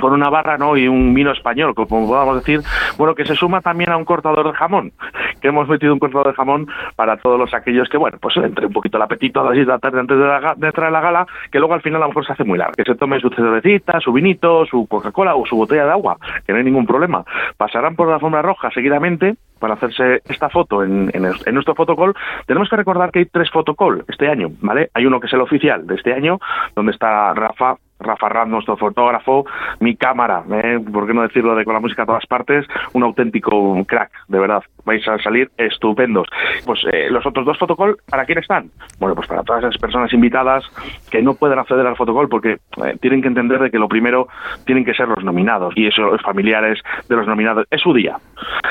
con 0.00 0.12
una 0.12 0.30
barra 0.30 0.58
no 0.58 0.76
y 0.76 0.88
un 0.88 1.14
vino 1.14 1.32
español, 1.32 1.74
como 1.74 2.06
podamos 2.06 2.36
decir, 2.36 2.60
bueno, 2.96 3.14
que 3.14 3.24
se 3.24 3.34
suma 3.34 3.60
también 3.60 3.90
a 3.90 3.96
un 3.96 4.04
cortador 4.04 4.46
de 4.46 4.56
jamón, 4.56 4.92
que 5.40 5.48
hemos 5.48 5.68
metido 5.68 5.92
un 5.92 5.98
cortador 5.98 6.28
de 6.28 6.34
jamón 6.34 6.66
para 6.96 7.16
todos 7.16 7.38
los 7.38 7.52
aquellos 7.54 7.88
que, 7.88 7.96
bueno, 7.96 8.18
pues 8.20 8.36
entre 8.36 8.66
un 8.66 8.72
poquito 8.72 8.96
el 8.96 9.02
apetito 9.02 9.40
a 9.40 9.44
las 9.44 9.54
6 9.54 9.66
de 9.66 9.72
la 9.72 9.78
tarde 9.78 10.00
antes 10.00 10.18
de, 10.18 10.24
la, 10.24 10.54
de 10.56 10.66
entrar 10.66 10.88
a 10.88 10.90
la 10.90 11.00
gala, 11.00 11.26
que 11.50 11.58
luego 11.58 11.74
al 11.74 11.82
final 11.82 12.02
a 12.02 12.06
lo 12.06 12.08
mejor 12.08 12.26
se 12.26 12.32
hace 12.32 12.44
muy 12.44 12.58
largo, 12.58 12.74
que 12.74 12.84
se 12.84 12.94
tome 12.94 13.20
su 13.20 13.30
cervecita, 13.30 14.00
su 14.00 14.12
vinito, 14.12 14.66
su 14.66 14.86
Coca-Cola 14.86 15.34
o 15.34 15.46
su 15.46 15.56
botella 15.56 15.84
de 15.84 15.92
agua, 15.92 16.16
que 16.46 16.52
no 16.52 16.58
hay 16.58 16.64
ningún 16.64 16.86
problema. 16.86 17.24
Pasarán 17.56 17.96
por 17.96 18.08
la 18.08 18.14
alfombra 18.14 18.42
roja 18.42 18.70
seguidamente 18.70 19.34
para 19.62 19.74
hacerse 19.74 20.22
esta 20.28 20.48
foto 20.48 20.82
en, 20.82 21.08
en, 21.14 21.54
nuestro 21.54 21.76
fotocall, 21.76 22.14
tenemos 22.46 22.68
que 22.68 22.74
recordar 22.74 23.12
que 23.12 23.20
hay 23.20 23.26
tres 23.26 23.48
fotocall 23.48 24.04
este 24.08 24.28
año, 24.28 24.48
¿vale? 24.60 24.90
Hay 24.92 25.06
uno 25.06 25.20
que 25.20 25.28
es 25.28 25.32
el 25.32 25.40
oficial 25.40 25.86
de 25.86 25.94
este 25.94 26.12
año, 26.12 26.40
donde 26.74 26.90
está 26.90 27.32
Rafa 27.32 27.76
Rafa 28.02 28.28
Rad, 28.28 28.46
nuestro 28.46 28.76
fotógrafo, 28.76 29.46
mi 29.80 29.96
cámara, 29.96 30.44
¿eh? 30.50 30.80
por 30.92 31.06
qué 31.06 31.14
no 31.14 31.22
decirlo 31.22 31.54
de 31.54 31.64
con 31.64 31.74
la 31.74 31.80
música 31.80 32.02
a 32.02 32.06
todas 32.06 32.26
partes, 32.26 32.66
un 32.92 33.02
auténtico 33.02 33.84
crack, 33.86 34.10
de 34.28 34.38
verdad. 34.38 34.62
Vais 34.84 35.06
a 35.08 35.18
salir 35.18 35.50
estupendos. 35.56 36.28
Pues 36.64 36.80
eh, 36.92 37.08
los 37.10 37.24
otros 37.26 37.46
dos 37.46 37.58
fotocall, 37.58 37.96
¿para 38.08 38.24
quién 38.24 38.38
están? 38.38 38.70
Bueno, 38.98 39.14
pues 39.14 39.28
para 39.28 39.42
todas 39.42 39.64
esas 39.64 39.78
personas 39.78 40.12
invitadas 40.12 40.64
que 41.10 41.22
no 41.22 41.34
pueden 41.34 41.58
acceder 41.58 41.86
al 41.86 41.96
fotocall 41.96 42.28
porque 42.28 42.58
eh, 42.84 42.96
tienen 43.00 43.22
que 43.22 43.28
entender 43.28 43.60
de 43.60 43.70
que 43.70 43.78
lo 43.78 43.88
primero 43.88 44.28
tienen 44.64 44.84
que 44.84 44.94
ser 44.94 45.08
los 45.08 45.24
nominados 45.24 45.74
y 45.76 45.86
eso, 45.86 46.02
los 46.02 46.22
familiares 46.22 46.80
de 47.08 47.16
los 47.16 47.26
nominados. 47.26 47.66
Es 47.70 47.80
su 47.80 47.92
día, 47.92 48.16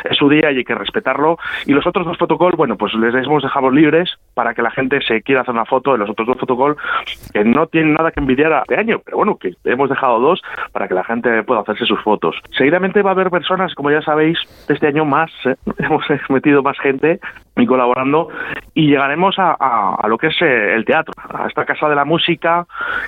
es 0.04 0.18
su 0.18 0.30
día 0.30 0.52
y 0.52 0.58
hay 0.58 0.64
que 0.64 0.76
respetarlo. 0.76 1.38
Y 1.66 1.74
los 1.74 1.86
otros 1.86 2.06
dos 2.06 2.18
fotocall, 2.18 2.56
bueno, 2.56 2.78
pues 2.78 2.94
les 2.94 3.14
hemos 3.14 3.44
dejado 3.44 3.70
libres 3.70 4.18
para 4.34 4.54
que 4.54 4.62
la 4.62 4.72
gente 4.72 5.02
se 5.02 5.22
quiera 5.22 5.42
hacer 5.42 5.54
una 5.54 5.66
foto 5.66 5.92
de 5.94 6.00
los 6.00 6.10
otros 6.10 6.28
dos 6.28 6.38
fotocall 6.38 6.76
que 7.34 7.44
no 7.44 7.68
tienen 7.68 7.94
nada 7.94 8.12
que 8.12 8.20
envidiar 8.20 8.54
a 8.54 8.62
este 8.62 8.78
año, 8.78 9.02
pero 9.04 9.18
bueno, 9.18 9.38
que 9.38 9.54
hemos 9.66 9.90
dejado 9.90 10.20
dos 10.20 10.42
para 10.72 10.88
que 10.88 10.94
la 10.94 11.04
gente 11.04 11.44
pueda 11.44 11.62
hacerse 11.62 11.86
sus 11.86 12.02
fotos. 12.02 12.36
Seguidamente 12.58 13.02
va 13.02 13.12
a 13.12 13.14
haber 13.14 13.30
personas, 13.30 13.74
como 13.76 13.92
ya 13.92 14.02
sabéis, 14.02 14.38
este 14.68 14.88
año 14.88 15.06
más, 15.06 15.32
¿eh? 15.46 15.56
metido 16.30 16.64
más 16.64 16.78
gente 16.80 17.20
y 17.58 17.66
colaborando 17.66 18.30
y 18.74 18.88
llegaremos 18.88 19.36
a, 19.38 20.08
lo 20.08 20.18
que 20.18 20.28
es 20.28 20.42
eh, 20.42 20.74
el 20.76 20.86
teatro, 20.86 21.14
a 21.18 21.48
esta 21.48 21.66
casa 21.66 21.90
de 21.90 21.96
la 21.96 22.06
música 22.06 22.66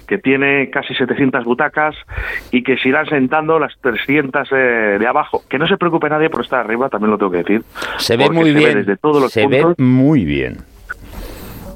que 0.08 0.18
tiene 0.18 0.70
casi 0.70 0.94
700 0.94 1.44
butacas 1.46 1.96
y 2.52 2.64
que 2.64 2.78
se 2.78 2.90
irán 2.90 3.06
sentando 3.08 3.60
las 3.60 3.74
300 3.82 4.48
eh, 4.52 4.56
de 5.00 5.08
abajo. 5.08 5.42
Que 5.50 5.58
no 5.58 5.68
se 5.68 5.78
preocupe 5.78 6.10
nadie 6.10 6.30
por 6.30 6.42
estar 6.42 6.60
arriba, 6.60 6.90
también 6.90 7.12
lo 7.12 7.18
tengo 7.18 7.32
que 7.32 7.38
decir. 7.38 7.62
Se 7.98 8.18
ve 8.18 8.30
muy 8.30 8.54
bien. 8.54 8.76
desde 8.76 8.98
todos 8.98 9.22
los 9.22 9.32
se 9.32 9.48
ve 9.48 9.74
muy 9.78 10.26
bien. 10.26 10.58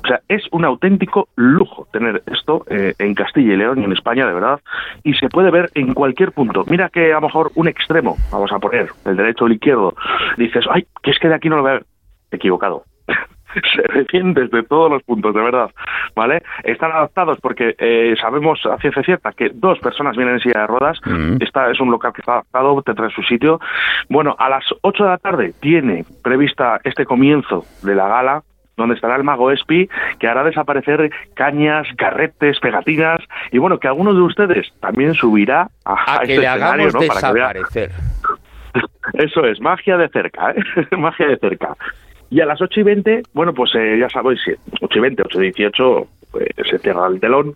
O 0.07 0.09
sea, 0.09 0.21
es 0.29 0.43
un 0.53 0.63
auténtico 0.63 1.27
lujo 1.35 1.85
tener 1.91 2.23
esto 2.27 2.63
eh, 2.69 2.93
en 2.97 3.13
Castilla 3.13 3.53
y 3.53 3.57
León 3.57 3.81
y 3.81 3.83
en 3.83 3.91
España, 3.91 4.25
de 4.25 4.33
verdad, 4.33 4.61
y 5.03 5.13
se 5.15 5.27
puede 5.27 5.51
ver 5.51 5.69
en 5.73 5.93
cualquier 5.93 6.31
punto. 6.31 6.63
Mira 6.65 6.87
que 6.87 7.11
a 7.11 7.15
lo 7.15 7.27
mejor 7.27 7.51
un 7.55 7.67
extremo, 7.67 8.15
vamos 8.31 8.49
a 8.53 8.59
poner, 8.59 8.87
el 9.03 9.17
derecho 9.17 9.43
o 9.43 9.47
el 9.47 9.55
izquierdo, 9.55 9.93
dices, 10.37 10.63
ay, 10.71 10.87
que 11.03 11.11
es 11.11 11.19
que 11.19 11.27
de 11.27 11.35
aquí 11.35 11.49
no 11.49 11.57
lo 11.57 11.63
veo. 11.63 11.81
Equivocado. 12.31 12.83
se 13.75 13.81
recién 13.81 14.33
desde 14.33 14.63
todos 14.63 14.89
los 14.89 15.03
puntos, 15.03 15.35
de 15.35 15.41
verdad, 15.41 15.71
¿vale? 16.15 16.41
Están 16.63 16.91
adaptados 16.91 17.39
porque 17.41 17.75
eh, 17.77 18.15
sabemos 18.21 18.65
a 18.65 18.77
ciencia 18.77 19.03
cierta 19.03 19.33
que 19.33 19.49
dos 19.53 19.77
personas 19.79 20.15
vienen 20.15 20.35
en 20.35 20.39
silla 20.39 20.61
de 20.61 20.67
ruedas, 20.67 20.99
mm. 21.05 21.37
Esta 21.41 21.69
es 21.69 21.81
un 21.81 21.91
local 21.91 22.13
que 22.13 22.21
está 22.21 22.33
adaptado, 22.33 22.81
tendrá 22.81 23.09
su 23.09 23.23
sitio. 23.23 23.59
Bueno, 24.09 24.37
a 24.39 24.47
las 24.47 24.63
8 24.81 25.03
de 25.03 25.09
la 25.09 25.17
tarde 25.17 25.53
tiene 25.59 26.05
prevista 26.23 26.79
este 26.85 27.05
comienzo 27.05 27.65
de 27.83 27.95
la 27.95 28.07
gala, 28.07 28.43
donde 28.77 28.95
estará 28.95 29.15
el 29.15 29.23
mago 29.23 29.51
Espi, 29.51 29.89
que 30.19 30.27
hará 30.27 30.43
desaparecer 30.43 31.11
cañas, 31.33 31.87
carretes, 31.97 32.59
pegatinas, 32.59 33.19
y 33.51 33.57
bueno, 33.57 33.79
que 33.79 33.87
alguno 33.87 34.13
de 34.13 34.21
ustedes 34.21 34.71
también 34.79 35.15
subirá 35.15 35.69
a, 35.83 36.19
que 36.19 36.33
este 36.33 36.41
le 36.41 36.47
hagamos 36.47 36.93
desaparecer. 36.93 37.91
Eso 39.13 39.45
es, 39.45 39.59
magia 39.59 39.97
de 39.97 40.09
cerca, 40.09 40.51
¿eh? 40.51 40.63
magia 40.97 41.27
de 41.27 41.37
cerca. 41.37 41.75
Y 42.29 42.41
a 42.41 42.45
las 42.45 42.61
8 42.61 42.81
y 42.81 42.83
20, 42.83 43.23
bueno, 43.33 43.53
pues 43.53 43.73
eh, 43.75 43.97
ya 43.99 44.09
sabéis, 44.09 44.39
8 44.81 44.97
y 44.97 45.01
20, 45.01 45.23
8 45.25 45.41
y 45.41 45.45
18, 45.45 46.07
pues, 46.31 46.47
se 46.69 46.77
cierra 46.79 47.07
el 47.07 47.19
telón 47.19 47.55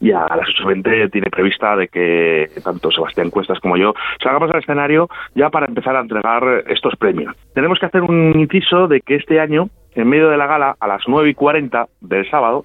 y 0.00 0.10
a 0.10 0.26
las 0.28 0.48
8 0.48 0.64
y 0.64 0.66
20 0.66 1.08
tiene 1.10 1.30
prevista 1.30 1.76
de 1.76 1.86
que 1.86 2.50
tanto 2.64 2.90
Sebastián 2.90 3.30
Cuestas 3.30 3.60
como 3.60 3.76
yo 3.76 3.94
salgamos 4.22 4.50
al 4.50 4.58
escenario 4.58 5.08
ya 5.36 5.50
para 5.50 5.66
empezar 5.66 5.94
a 5.94 6.00
entregar 6.00 6.64
estos 6.68 6.96
premios. 6.96 7.34
Tenemos 7.54 7.78
que 7.78 7.86
hacer 7.86 8.02
un 8.02 8.38
inciso 8.38 8.88
de 8.88 9.00
que 9.00 9.14
este 9.14 9.38
año 9.40 9.70
en 9.98 10.08
medio 10.08 10.30
de 10.30 10.36
la 10.36 10.46
gala 10.46 10.76
a 10.78 10.86
las 10.86 11.02
9 11.06 11.30
y 11.30 11.34
40 11.34 11.88
del 12.00 12.30
sábado. 12.30 12.64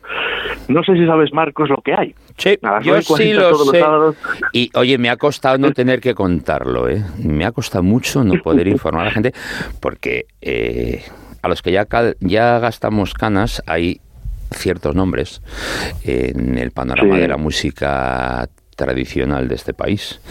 No 0.68 0.84
sé 0.84 0.94
si 0.94 1.06
sabes, 1.06 1.34
Marcos, 1.34 1.70
lo 1.70 1.78
que 1.78 1.94
hay. 1.94 2.16
Sí, 2.38 2.58
yo 2.84 3.02
sí 3.02 3.34
lo 3.34 3.56
sé. 3.56 3.84
Y 4.52 4.70
oye, 4.76 4.98
me 4.98 5.10
ha 5.10 5.18
costado 5.18 5.58
no 5.58 5.72
tener 5.72 6.00
que 6.00 6.14
contarlo, 6.14 6.88
¿eh? 6.88 7.04
Me 7.18 7.46
ha 7.46 7.52
costado 7.52 7.84
mucho 7.84 8.24
no 8.24 8.42
poder 8.42 8.68
informar 8.68 9.04
a 9.04 9.06
la 9.06 9.12
gente 9.12 9.34
porque 9.80 10.26
eh, 10.42 11.04
a 11.42 11.48
los 11.48 11.62
que 11.62 11.72
ya, 11.72 11.88
ya 12.20 12.60
gastamos 12.60 13.14
canas 13.14 13.64
hay 13.66 14.00
ciertos 14.52 14.94
nombres 14.94 15.42
en 16.04 16.60
el 16.60 16.70
panorama 16.70 17.18
de 17.18 17.28
la 17.28 17.38
música 17.38 18.48
tradicional 18.76 19.48
de 19.48 19.56
este 19.56 19.74
país 19.74 20.22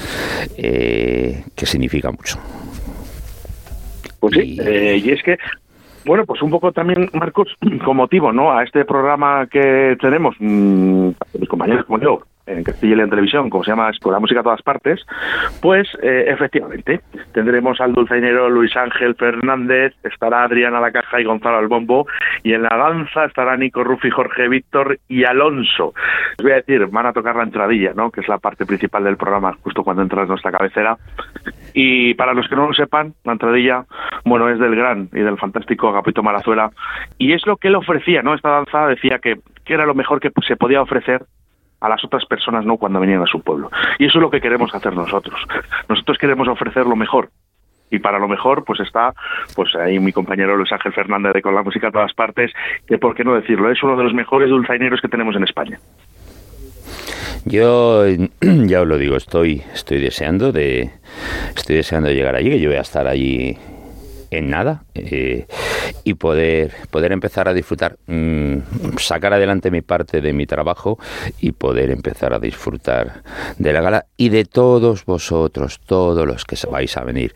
eh, 0.57 1.45
que 1.57 1.67
significa 1.67 2.13
mucho. 2.13 2.39
Pues 4.21 4.35
sí, 4.35 4.57
eh, 4.61 5.03
y 5.05 5.11
es 5.11 5.21
que 5.25 5.37
bueno, 6.05 6.25
pues 6.27 6.43
un 6.43 6.51
poco 6.51 6.73
también, 6.73 7.09
Marcos, 7.13 7.49
con 7.85 7.97
motivo, 7.97 8.33
¿no? 8.33 8.53
A 8.53 8.65
este 8.65 8.85
programa 8.85 9.47
que 9.47 9.97
tenemos, 10.01 10.35
mmm, 10.39 11.11
mis 11.39 11.49
compañeros 11.49 11.85
como 11.87 11.99
yo, 11.99 12.23
en 12.47 12.65
Castilla 12.65 12.95
y 12.95 12.97
León 12.97 13.11
Televisión, 13.11 13.51
como 13.51 13.65
se 13.65 13.71
llama 13.71 13.91
Escuela 13.91 14.19
Música 14.19 14.41
a 14.41 14.43
todas 14.43 14.63
partes, 14.63 15.05
pues 15.61 15.89
eh, 16.03 16.25
efectivamente 16.29 17.01
tendremos 17.33 17.81
al 17.81 17.93
dulzainero 17.93 18.51
Luis 18.51 18.77
Ángel 18.77 19.15
Fernández, 19.15 19.95
estará 20.03 20.45
Adriana 20.45 20.81
La 20.81 20.91
Caja 20.91 21.21
y 21.21 21.25
Gonzalo 21.25 21.59
al 21.59 21.69
bombo, 21.69 22.07
y 22.43 22.53
en 22.53 22.63
la 22.63 22.77
danza 22.77 23.25
estará 23.25 23.57
Nico 23.57 23.85
Rufi, 23.85 24.11
Jorge 24.11 24.49
Víctor 24.49 24.99
y 25.09 25.25
Alonso. 25.25 25.95
Les 26.39 26.43
voy 26.43 26.53
a 26.53 26.57
decir, 26.57 26.87
van 26.87 27.07
a 27.07 27.13
tocar 27.13 27.37
la 27.37 27.45
entradilla, 27.45 27.93
¿no? 27.95 28.11
que 28.11 28.21
es 28.21 28.29
la 28.29 28.39
parte 28.39 28.67
principal 28.67 29.05
del 29.05 29.17
programa, 29.17 29.57
justo 29.63 29.85
cuando 29.85 30.03
entras 30.03 30.23
en 30.23 30.29
nuestra 30.29 30.53
cabecera. 30.53 30.97
Y 31.75 32.15
para 32.15 32.35
los 32.35 32.49
que 32.49 32.57
no 32.57 32.67
lo 32.67 32.75
sepan, 32.75 33.15
la 33.25 33.33
entradilla, 33.33 33.85
bueno, 34.25 34.49
es 34.49 34.59
del 34.59 34.77
gran 34.77 35.09
y 35.13 35.21
del 35.21 35.39
fantástico 35.39 35.89
Agapito 35.89 36.23
Marazuela, 36.23 36.71
y 37.19 37.33
es 37.33 37.47
lo 37.47 37.57
que 37.57 37.69
él 37.69 37.77
ofrecía, 37.77 38.23
¿no? 38.23 38.35
Esta 38.35 38.51
danza 38.51 38.87
decía 38.87 39.19
que, 39.19 39.39
que 39.65 39.75
era 39.75 39.87
lo 39.87 39.95
mejor 39.95 40.21
que 40.21 40.31
se 40.47 40.57
podía 40.57 40.83
ofrecer 40.83 41.25
a 41.83 41.89
las 41.89 42.03
otras 42.05 42.25
personas 42.25 42.65
no 42.65 42.77
cuando 42.77 43.01
venían 43.01 43.23
a 43.23 43.27
su 43.27 43.43
pueblo. 43.43 43.71
Y 43.99 44.07
eso 44.07 44.19
es 44.19 44.23
lo 44.23 44.31
que 44.31 44.41
queremos 44.41 44.75
hacer 44.75 44.95
nosotros. 44.95 45.39
Nosotros 45.89 46.17
queremos 46.17 46.49
ofrecer 46.49 46.87
lo 46.87 46.97
mejor. 46.97 47.31
Y 47.91 47.99
para 47.99 48.19
lo 48.19 48.29
mejor, 48.29 48.65
pues 48.65 48.81
está, 48.81 49.13
pues 49.55 49.75
ahí 49.75 49.99
mi 49.99 50.13
compañero 50.13 50.57
Luis 50.57 50.73
Ángel 50.73 50.95
Fernández 50.95 51.35
de 51.35 51.43
Con 51.43 51.55
la 51.55 51.63
Música 51.63 51.89
a 51.89 51.93
todas 51.93 52.15
partes, 52.15 52.51
que 52.87 52.97
por 52.97 53.15
qué 53.15 53.25
no 53.25 53.35
decirlo, 53.35 53.71
es 53.71 53.83
uno 53.83 53.97
de 53.97 54.05
los 54.05 54.15
mejores 54.15 54.49
dulzaineros 54.49 55.01
que 55.03 55.09
tenemos 55.09 55.37
en 55.37 55.45
España. 55.45 55.79
Yo 57.45 58.05
ya 58.41 58.81
os 58.81 58.89
lo 58.89 58.97
digo, 58.97 59.17
estoy, 59.17 59.63
estoy 59.75 60.01
deseando 60.01 60.53
de, 60.53 60.91
estoy 61.55 61.77
deseando 61.77 62.11
llegar 62.11 62.35
allí, 62.35 62.49
que 62.51 62.61
yo 62.61 62.71
voy 62.71 62.79
a 62.79 62.83
estar 62.83 63.07
allí 63.07 63.59
en 64.31 64.49
nada 64.49 64.85
eh, 64.95 65.47
y 66.05 66.15
poder, 66.15 66.75
poder 66.91 67.13
empezar 67.13 67.49
a 67.49 67.55
disfrutar, 67.55 67.97
mm, 68.07 68.59
sacar 68.99 69.33
adelante 69.33 69.71
mi 69.71 69.83
parte 69.83 70.21
de 70.21 70.33
mi 70.33 70.47
trabajo 70.47 70.99
y 71.41 71.53
poder 71.53 71.91
empezar 71.91 72.35
a 72.35 72.39
disfrutar 72.39 73.23
de 73.59 73.73
la 73.73 73.81
gala 73.81 74.07
y 74.17 74.29
de 74.29 74.45
todos 74.45 75.05
vosotros, 75.05 75.81
todos 75.85 76.27
los 76.27 76.45
que 76.45 76.57
vais 76.71 76.97
a 76.97 77.05
venir. 77.05 77.35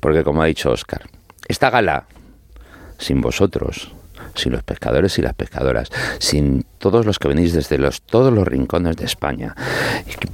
Porque 0.00 0.24
como 0.24 0.42
ha 0.42 0.46
dicho 0.46 0.70
Oscar, 0.70 1.02
esta 1.48 1.70
gala, 1.70 2.06
sin 2.98 3.20
vosotros, 3.20 3.92
sin 4.34 4.52
los 4.52 4.62
pescadores 4.62 5.18
y 5.18 5.22
las 5.22 5.34
pescadoras, 5.34 5.90
sin 6.18 6.64
todos 6.78 7.06
los 7.06 7.18
que 7.18 7.28
venís 7.28 7.52
desde 7.52 7.78
los, 7.78 8.02
todos 8.02 8.32
los 8.32 8.46
rincones 8.46 8.96
de 8.96 9.04
España, 9.04 9.54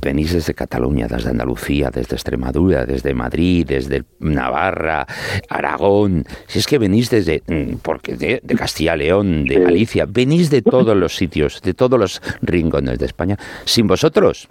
venís 0.00 0.33
desde 0.33 0.55
Cataluña, 0.55 1.07
desde 1.09 1.31
Andalucía, 1.31 1.91
desde 1.91 2.15
Extremadura, 2.15 2.87
desde 2.87 3.15
Madrid, 3.15 3.67
desde 3.67 4.05
Navarra, 4.21 5.07
Aragón, 5.49 6.25
si 6.47 6.59
es 6.59 6.67
que 6.67 6.79
venís 6.79 7.11
desde 7.11 7.43
mm, 7.47 7.76
porque 7.83 8.17
de, 8.17 8.41
Castilla 8.57 8.97
León, 8.97 9.45
de 9.45 9.61
Galicia, 9.61 10.07
venís 10.09 10.50
de 10.50 10.62
todos 10.62 10.97
los 10.97 11.17
sitios, 11.17 11.61
de 11.62 11.75
todos 11.75 11.99
los 11.99 12.23
rincones 12.43 12.99
de 12.99 13.07
España, 13.07 13.37
sin 13.65 13.87
vosotros 13.87 14.49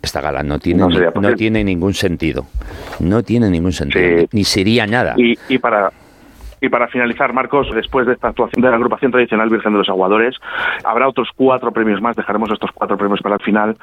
esta 0.00 0.20
gala 0.20 0.44
no 0.44 0.60
tiene, 0.60 0.84
no, 1.14 1.34
tiene 1.34 1.64
ningún 1.64 1.92
sentido. 1.92 2.46
No 3.00 3.24
tiene 3.24 3.50
ningún 3.50 3.72
sentido. 3.72 4.26
Ni 4.30 4.44
sería 4.44 4.86
nada. 4.86 5.16
y 5.16 5.58
para, 5.58 5.92
y 6.60 6.68
para 6.68 6.88
finalizar, 6.88 7.32
Marcos, 7.32 7.68
después 7.74 8.06
de 8.06 8.14
esta 8.14 8.28
actuación 8.28 8.62
de 8.62 8.68
la 8.68 8.76
agrupación 8.76 9.12
tradicional 9.12 9.48
Virgen 9.48 9.72
de 9.72 9.78
los 9.78 9.88
Aguadores, 9.88 10.36
habrá 10.84 11.08
otros 11.08 11.28
cuatro 11.34 11.72
premios 11.72 12.00
más, 12.00 12.16
dejaremos 12.16 12.50
estos 12.50 12.70
cuatro 12.72 12.96
premios 12.96 13.20
para 13.20 13.36
el 13.36 13.42
final 13.42 13.76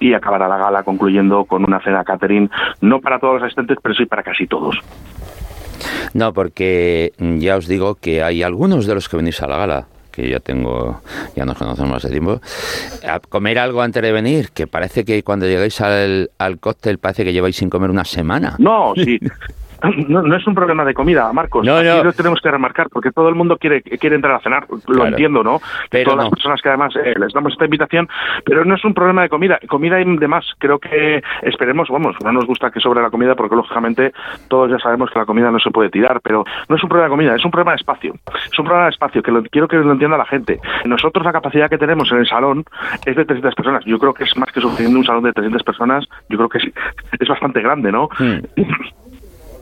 y 0.00 0.14
acabará 0.14 0.48
la 0.48 0.58
gala 0.58 0.82
concluyendo 0.82 1.44
con 1.44 1.64
una 1.64 1.80
cena 1.80 2.04
catering, 2.04 2.50
no 2.80 3.00
para 3.00 3.18
todos 3.18 3.34
los 3.34 3.42
asistentes, 3.44 3.78
pero 3.82 3.94
sí 3.94 4.06
para 4.06 4.22
casi 4.22 4.46
todos. 4.46 4.76
No, 6.14 6.32
porque 6.32 7.12
ya 7.18 7.56
os 7.56 7.66
digo 7.68 7.96
que 7.96 8.22
hay 8.22 8.42
algunos 8.42 8.86
de 8.86 8.94
los 8.94 9.08
que 9.08 9.16
venís 9.16 9.42
a 9.42 9.46
la 9.46 9.56
gala 9.56 9.86
que 10.16 10.30
ya 10.30 10.40
tengo, 10.40 11.02
ya 11.36 11.44
nos 11.44 11.58
conocemos 11.58 12.02
de 12.02 12.08
tiempo, 12.08 12.40
a 13.06 13.20
comer 13.20 13.58
algo 13.58 13.82
antes 13.82 14.02
de 14.02 14.12
venir, 14.12 14.48
que 14.50 14.66
parece 14.66 15.04
que 15.04 15.22
cuando 15.22 15.46
llegáis 15.46 15.78
al, 15.82 16.30
al 16.38 16.58
cóctel 16.58 16.96
parece 16.96 17.22
que 17.22 17.34
lleváis 17.34 17.56
sin 17.56 17.68
comer 17.68 17.90
una 17.90 18.04
semana. 18.06 18.56
No, 18.58 18.94
sí. 18.96 19.20
No, 20.08 20.22
no, 20.22 20.36
es 20.36 20.46
un 20.46 20.54
problema 20.54 20.84
de 20.84 20.94
comida, 20.94 21.32
Marcos. 21.32 21.64
No, 21.66 21.82
lo 21.82 22.12
tenemos 22.12 22.40
que 22.40 22.50
remarcar, 22.50 22.88
porque 22.90 23.10
todo 23.10 23.28
el 23.28 23.34
mundo 23.34 23.56
quiere, 23.56 23.82
quiere 23.82 24.16
entrar 24.16 24.34
a 24.34 24.40
cenar. 24.40 24.66
Lo 24.86 25.06
entiendo, 25.06 25.42
¿no? 25.42 25.60
Pero 25.90 26.12
Todas 26.12 26.24
las 26.24 26.30
personas 26.30 26.62
que 26.62 26.68
además 26.68 26.94
eh, 26.96 27.14
les 27.18 27.32
damos 27.32 27.52
esta 27.52 27.64
invitación, 27.64 28.08
pero 28.44 28.64
no 28.64 28.74
es 28.74 28.84
un 28.84 28.94
problema 28.94 29.22
de 29.22 29.28
comida. 29.28 29.58
Comida 29.68 30.00
y 30.00 30.16
demás. 30.16 30.44
Creo 30.58 30.78
que 30.78 31.22
esperemos, 31.42 31.88
vamos, 31.88 32.16
no 32.22 32.32
nos 32.32 32.46
gusta 32.46 32.70
que 32.70 32.80
sobre 32.80 33.02
la 33.02 33.10
comida, 33.10 33.34
porque 33.34 33.56
lógicamente 33.56 34.12
todos 34.48 34.70
ya 34.70 34.78
sabemos 34.78 35.10
que 35.10 35.18
la 35.18 35.26
comida 35.26 35.50
no 35.50 35.58
se 35.58 35.70
puede 35.70 35.90
tirar, 35.90 36.20
pero 36.22 36.44
no 36.68 36.76
es 36.76 36.82
un 36.82 36.88
problema 36.88 37.08
de 37.08 37.10
comida, 37.10 37.34
es 37.34 37.44
un 37.44 37.50
problema 37.50 37.72
de 37.72 37.76
espacio. 37.76 38.14
Es 38.50 38.58
un 38.58 38.64
problema 38.64 38.84
de 38.84 38.90
espacio, 38.90 39.22
que 39.22 39.30
lo, 39.30 39.42
quiero 39.44 39.68
que 39.68 39.76
lo 39.76 39.92
entienda 39.92 40.16
la 40.16 40.26
gente. 40.26 40.60
Nosotros 40.84 41.24
la 41.24 41.32
capacidad 41.32 41.68
que 41.68 41.78
tenemos 41.78 42.10
en 42.12 42.18
el 42.18 42.26
salón 42.26 42.64
es 43.04 43.16
de 43.16 43.24
300 43.24 43.54
personas. 43.54 43.84
Yo 43.84 43.98
creo 43.98 44.14
que 44.14 44.24
es 44.24 44.36
más 44.36 44.50
que 44.52 44.60
suficiente 44.60 44.96
un 44.96 45.04
salón 45.04 45.24
de 45.24 45.32
300 45.32 45.62
personas. 45.62 46.04
Yo 46.28 46.36
creo 46.36 46.48
que 46.48 46.58
es, 46.58 46.64
es 47.18 47.28
bastante 47.28 47.60
grande, 47.60 47.90
¿no? 47.92 48.08
Hmm. 48.18 48.40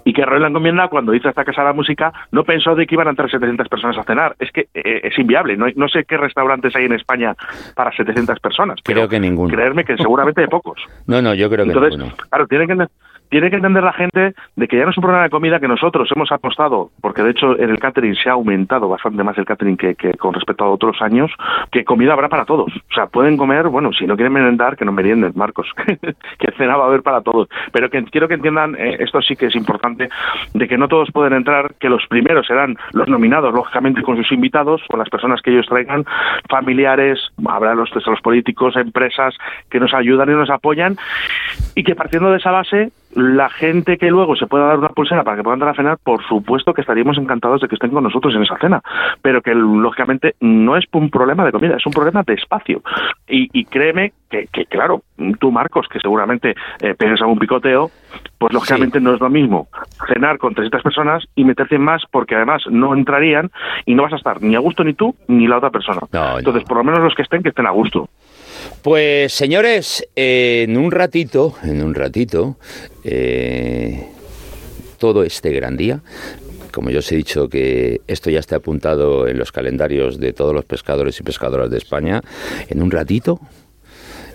y 0.04 0.12
que 0.12 0.25
Roy 0.25 0.40
la 0.40 0.49
encomienda, 0.49 0.88
cuando 0.88 1.14
hizo 1.14 1.28
esta 1.28 1.44
casa 1.44 1.62
de 1.62 1.68
la 1.68 1.73
música, 1.73 2.12
no 2.30 2.44
pensó 2.44 2.75
de 2.75 2.87
que 2.87 2.94
iban 2.94 3.06
a 3.06 3.11
entrar 3.11 3.30
700 3.30 3.68
personas 3.68 3.99
a 3.99 4.04
cenar. 4.04 4.37
Es 4.38 4.52
que 4.52 4.68
eh, 4.75 5.00
es 5.04 5.18
inviable. 5.18 5.56
No, 5.56 5.66
no, 5.75 5.88
sé 5.88 6.04
qué 6.04 6.16
restaurantes 6.16 6.76
hay 6.76 6.84
en 6.84 6.92
España 6.92 7.34
para 7.75 7.90
700 7.90 8.38
personas. 8.40 8.78
Creo 8.84 9.08
que 9.08 9.18
ninguno. 9.18 9.52
Creerme 9.52 9.84
que 9.84 9.96
seguramente 9.96 10.42
hay 10.42 10.49
pocos. 10.49 10.80
No, 11.06 11.23
no, 11.23 11.34
yo 11.34 11.49
creo 11.49 11.64
que 11.64 11.73
Entonces, 11.73 11.99
ninguno. 11.99 12.16
Claro, 12.28 12.46
tienen 12.46 12.68
que 12.68 12.87
tiene 13.28 13.50
que 13.50 13.56
entender 13.56 13.82
la 13.82 13.92
gente 13.92 14.34
de 14.56 14.68
que 14.68 14.76
ya 14.76 14.84
no 14.84 14.90
es 14.90 14.98
un 14.98 15.02
problema 15.02 15.24
de 15.24 15.30
comida 15.30 15.60
que 15.60 15.68
nosotros 15.68 16.08
hemos 16.14 16.30
apostado, 16.32 16.90
porque 17.00 17.22
de 17.22 17.30
hecho 17.30 17.58
en 17.58 17.70
el 17.70 17.78
catering 17.78 18.14
se 18.14 18.28
ha 18.28 18.32
aumentado 18.32 18.88
bastante 18.88 19.22
más 19.24 19.36
el 19.38 19.44
catering 19.44 19.76
que, 19.76 19.94
con 20.18 20.34
respecto 20.34 20.64
a 20.64 20.70
otros 20.70 21.00
años, 21.00 21.30
que 21.70 21.84
comida 21.84 22.12
habrá 22.12 22.28
para 22.28 22.44
todos. 22.44 22.72
O 22.74 22.94
sea, 22.94 23.06
pueden 23.06 23.36
comer, 23.36 23.68
bueno, 23.68 23.92
si 23.92 24.06
no 24.06 24.16
quieren 24.16 24.32
merendar, 24.32 24.76
que 24.76 24.84
no 24.84 24.92
merienden, 24.92 25.32
Marcos, 25.34 25.68
que 26.38 26.52
cena 26.56 26.76
va 26.76 26.84
a 26.84 26.86
haber 26.88 27.02
para 27.02 27.22
todos. 27.22 27.48
Pero 27.72 27.90
que 27.90 28.04
quiero 28.04 28.28
que 28.28 28.34
entiendan, 28.34 28.76
eh, 28.76 28.96
esto 29.00 29.20
sí 29.22 29.36
que 29.36 29.46
es 29.46 29.56
importante, 29.56 30.08
de 30.52 30.68
que 30.68 30.78
no 30.78 30.88
todos 30.88 31.10
pueden 31.12 31.32
entrar, 31.32 31.74
que 31.80 31.88
los 31.88 32.06
primeros 32.06 32.46
serán 32.46 32.76
los 32.92 33.08
nominados, 33.08 33.52
lógicamente, 33.52 34.02
con 34.02 34.16
sus 34.16 34.30
invitados, 34.32 34.82
con 34.88 34.98
las 34.98 35.08
personas 35.08 35.42
que 35.42 35.50
ellos 35.50 35.66
traigan, 35.66 36.04
familiares, 36.48 37.18
habrá 37.46 37.74
los, 37.74 37.90
los 37.94 38.20
políticos, 38.20 38.76
empresas 38.76 39.34
que 39.70 39.80
nos 39.80 39.92
ayudan 39.94 40.28
y 40.28 40.32
nos 40.32 40.50
apoyan, 40.50 40.96
y 41.74 41.82
que 41.82 41.94
partiendo 41.94 42.30
de 42.30 42.38
esa 42.38 42.50
base, 42.50 42.92
la 43.14 43.49
gente 43.49 43.97
que 43.99 44.11
luego 44.11 44.37
se 44.37 44.47
pueda 44.47 44.66
dar 44.66 44.78
una 44.78 44.88
pulsera 44.88 45.25
para 45.25 45.37
que 45.37 45.42
puedan 45.42 45.61
dar 45.61 45.71
a 45.71 45.75
cenar, 45.75 45.99
por 46.02 46.23
supuesto 46.26 46.75
que 46.75 46.80
estaríamos 46.80 47.18
encantados 47.18 47.61
de 47.61 47.68
que 47.68 47.75
estén 47.75 47.90
con 47.90 48.04
nosotros 48.04 48.35
en 48.35 48.42
esa 48.42 48.59
cena, 48.59 48.83
pero 49.23 49.42
que 49.42 49.54
lógicamente 49.54 50.35
no 50.40 50.76
es 50.76 50.85
un 50.92 51.11
problema 51.11 51.44
de 51.44 51.52
comida, 51.52 51.76
es 51.76 51.87
un 51.87 51.92
problema 51.92 52.23
de 52.23 52.35
espacio. 52.35 52.83
Y, 53.26 53.48
y 53.58 53.64
créeme 53.64 54.12
que, 54.28 54.48
que, 54.52 54.66
claro, 54.66 55.02
tú 55.40 55.50
Marcos, 55.50 55.86
que 55.90 55.98
seguramente 55.98 56.54
eh, 56.80 56.94
pegues 56.94 57.20
algún 57.22 57.38
picoteo, 57.38 57.90
pues 58.38 58.52
lógicamente 58.52 58.98
sí. 58.98 59.04
no 59.04 59.14
es 59.14 59.20
lo 59.20 59.30
mismo 59.30 59.68
cenar 60.12 60.38
con 60.38 60.54
300 60.54 60.82
personas 60.82 61.24
y 61.34 61.44
meterte 61.44 61.78
más 61.78 62.02
porque 62.10 62.34
además 62.34 62.62
no 62.68 62.94
entrarían 62.94 63.50
y 63.86 63.94
no 63.94 64.02
vas 64.02 64.12
a 64.12 64.16
estar 64.16 64.42
ni 64.42 64.54
a 64.56 64.58
gusto 64.58 64.84
ni 64.84 64.92
tú 64.92 65.14
ni 65.28 65.46
la 65.46 65.56
otra 65.56 65.70
persona. 65.70 66.00
No, 66.12 66.38
Entonces, 66.38 66.62
no. 66.62 66.68
por 66.68 66.76
lo 66.78 66.84
menos 66.84 67.00
los 67.00 67.14
que 67.14 67.22
estén, 67.22 67.42
que 67.42 67.48
estén 67.48 67.66
a 67.66 67.70
gusto. 67.70 68.08
Pues 68.82 69.32
señores, 69.32 70.06
eh, 70.14 70.66
en 70.68 70.76
un 70.76 70.90
ratito, 70.90 71.54
en 71.62 71.82
un 71.82 71.94
ratito, 71.94 72.56
eh, 73.04 74.06
todo 74.98 75.22
este 75.24 75.50
gran 75.50 75.76
día, 75.76 76.00
como 76.74 76.90
yo 76.90 76.98
os 76.98 77.12
he 77.12 77.16
dicho 77.16 77.48
que 77.48 78.00
esto 78.06 78.30
ya 78.30 78.40
está 78.40 78.56
apuntado 78.56 79.28
en 79.28 79.38
los 79.38 79.52
calendarios 79.52 80.18
de 80.18 80.32
todos 80.32 80.52
los 80.52 80.64
pescadores 80.64 81.18
y 81.20 81.22
pescadoras 81.22 81.70
de 81.70 81.78
España, 81.78 82.20
en 82.68 82.82
un 82.82 82.90
ratito 82.90 83.40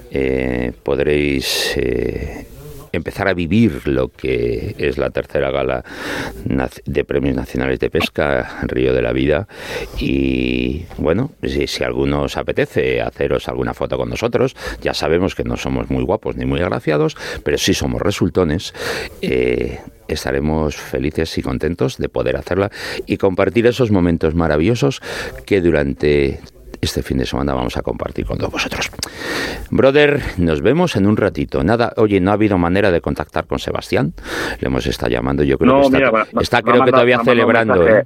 eh, 0.09 0.71
podréis 0.83 1.75
eh, 1.75 2.47
empezar 2.91 3.27
a 3.27 3.33
vivir 3.33 3.87
lo 3.87 4.09
que 4.09 4.75
es 4.77 4.97
la 4.97 5.09
tercera 5.09 5.51
gala 5.51 5.83
de 6.85 7.03
premios 7.03 7.35
nacionales 7.35 7.79
de 7.79 7.89
pesca 7.89 8.59
Río 8.63 8.93
de 8.93 9.01
la 9.01 9.13
Vida. 9.13 9.47
Y 9.99 10.85
bueno 10.97 11.31
si, 11.43 11.83
alguno 11.83 12.23
os 12.23 12.37
apetece 12.37 13.01
haceros 13.01 13.47
alguna 13.47 13.73
foto 13.73 13.97
con 13.97 14.09
nosotros 14.09 14.55
ya 14.81 14.93
sabemos 14.93 15.35
que 15.35 15.43
no 15.43 15.57
somos 15.57 15.89
muy 15.89 16.03
guapos 16.03 16.35
ni 16.35 16.45
muy 16.45 16.61
agraciados 16.61 17.15
pero 17.43 17.57
sí 17.57 17.73
somos 17.73 18.01
resultones 18.01 18.73
eh, 19.21 19.79
estaremos 20.07 20.75
felices 20.75 21.37
y 21.37 21.41
contentos 21.41 21.97
de 21.97 22.09
poder 22.09 22.35
hacerla 22.35 22.71
y 23.05 23.17
compartir 23.17 23.67
esos 23.67 23.91
momentos 23.91 24.35
maravillosos 24.35 25.01
que 25.45 25.61
durante 25.61 26.39
este 26.81 27.03
fin 27.03 27.17
de 27.17 27.25
semana 27.25 27.53
vamos 27.53 27.77
a 27.77 27.81
compartir 27.81 28.25
con 28.25 28.37
todos 28.37 28.51
vosotros. 28.51 28.89
Brother, 29.71 30.21
nos 30.37 30.61
vemos 30.61 30.95
en 30.95 31.07
un 31.07 31.17
ratito. 31.17 31.63
Nada, 31.63 31.93
oye, 31.97 32.19
no 32.19 32.31
ha 32.31 32.33
habido 32.33 32.57
manera 32.57 32.91
de 32.91 33.01
contactar 33.01 33.45
con 33.45 33.59
Sebastián. 33.59 34.13
Le 34.59 34.67
hemos 34.67 34.85
estado 34.87 35.11
llamando, 35.11 35.43
yo 35.43 35.57
creo 35.57 35.73
no, 35.73 35.79
que 35.81 35.85
está, 35.87 35.97
mira, 35.97 36.11
va, 36.11 36.27
está 36.41 36.57
va, 36.57 36.63
creo 36.63 36.79
va, 36.79 36.85
que 36.85 36.91
todavía 36.91 37.19
celebrando. 37.23 37.87
¿eh? 37.87 38.03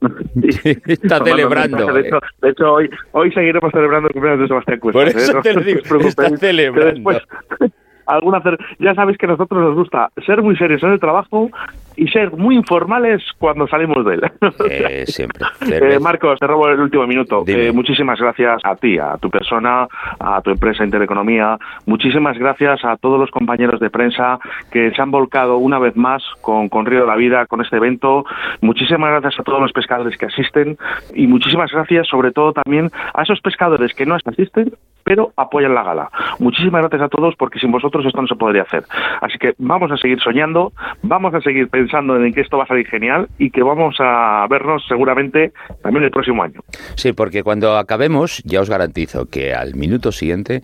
está 0.86 1.24
celebrando. 1.24 1.92
De 1.92 2.00
hecho, 2.00 2.18
de 2.42 2.50
hecho, 2.50 2.72
hoy, 2.72 2.90
hoy 3.12 3.32
seguiremos 3.32 3.70
celebrando 3.72 4.08
el 4.08 4.12
cumpleaños 4.12 4.42
de 4.42 4.48
Sebastián 4.48 4.80
Cuesta. 4.80 4.98
Por 4.98 5.08
eso 5.08 5.38
¿eh? 5.38 5.42
te 5.42 5.54
lo 5.54 5.60
digo, 5.62 5.80
está 6.00 6.36
celebrando. 6.36 7.10
Alguna 8.06 8.42
ya 8.78 8.94
sabéis 8.94 9.18
que 9.18 9.26
a 9.26 9.30
nosotros 9.30 9.60
nos 9.60 9.74
gusta 9.74 10.10
ser 10.24 10.42
muy 10.42 10.56
serios 10.56 10.82
en 10.82 10.92
el 10.92 11.00
trabajo 11.00 11.50
y 11.96 12.08
ser 12.08 12.30
muy 12.32 12.54
informales 12.54 13.22
cuando 13.38 13.66
salimos 13.66 14.04
de 14.04 14.14
él. 14.14 14.22
Eh, 14.68 15.04
siempre. 15.06 15.44
Eh, 15.70 15.98
Marcos, 16.00 16.38
te 16.38 16.46
robo 16.46 16.68
el 16.68 16.80
último 16.80 17.06
minuto. 17.06 17.44
Eh, 17.46 17.72
muchísimas 17.72 18.18
gracias 18.18 18.60
a 18.64 18.74
ti, 18.74 18.98
a 18.98 19.16
tu 19.16 19.30
persona, 19.30 19.86
a 20.18 20.40
tu 20.42 20.50
empresa 20.50 20.84
Intereconomía. 20.84 21.56
Muchísimas 21.86 22.38
gracias 22.38 22.84
a 22.84 22.96
todos 22.96 23.18
los 23.18 23.30
compañeros 23.30 23.80
de 23.80 23.90
prensa 23.90 24.38
que 24.70 24.90
se 24.90 25.00
han 25.00 25.10
volcado 25.10 25.58
una 25.58 25.78
vez 25.78 25.96
más 25.96 26.22
con, 26.40 26.68
con 26.68 26.84
Río 26.86 27.00
de 27.00 27.06
la 27.06 27.16
Vida, 27.16 27.46
con 27.46 27.60
este 27.60 27.76
evento. 27.76 28.24
Muchísimas 28.60 29.10
gracias 29.10 29.40
a 29.40 29.44
todos 29.44 29.60
los 29.60 29.72
pescadores 29.72 30.16
que 30.18 30.26
asisten 30.26 30.76
y 31.14 31.26
muchísimas 31.26 31.70
gracias 31.70 32.08
sobre 32.08 32.32
todo 32.32 32.52
también 32.52 32.90
a 33.14 33.22
esos 33.22 33.40
pescadores 33.40 33.94
que 33.94 34.06
no 34.06 34.14
asisten 34.14 34.72
pero 35.06 35.32
apoyan 35.36 35.72
la 35.72 35.84
gala. 35.84 36.10
Muchísimas 36.40 36.80
gracias 36.82 37.02
a 37.02 37.08
todos 37.08 37.36
porque 37.38 37.60
sin 37.60 37.70
vosotros 37.70 38.04
esto 38.04 38.20
no 38.20 38.26
se 38.26 38.34
podría 38.34 38.62
hacer. 38.62 38.82
Así 39.20 39.38
que 39.38 39.54
vamos 39.56 39.92
a 39.92 39.96
seguir 39.96 40.18
soñando, 40.20 40.72
vamos 41.02 41.32
a 41.32 41.40
seguir 41.40 41.68
pensando 41.68 42.16
en 42.16 42.34
que 42.34 42.40
esto 42.40 42.58
va 42.58 42.64
a 42.64 42.66
salir 42.66 42.88
genial 42.88 43.28
y 43.38 43.50
que 43.50 43.62
vamos 43.62 43.94
a 44.00 44.44
vernos 44.50 44.84
seguramente 44.88 45.52
también 45.80 46.04
el 46.04 46.10
próximo 46.10 46.42
año. 46.42 46.60
Sí, 46.96 47.12
porque 47.12 47.44
cuando 47.44 47.78
acabemos 47.78 48.42
ya 48.44 48.60
os 48.60 48.68
garantizo 48.68 49.26
que 49.30 49.54
al 49.54 49.76
minuto 49.76 50.10
siguiente 50.10 50.62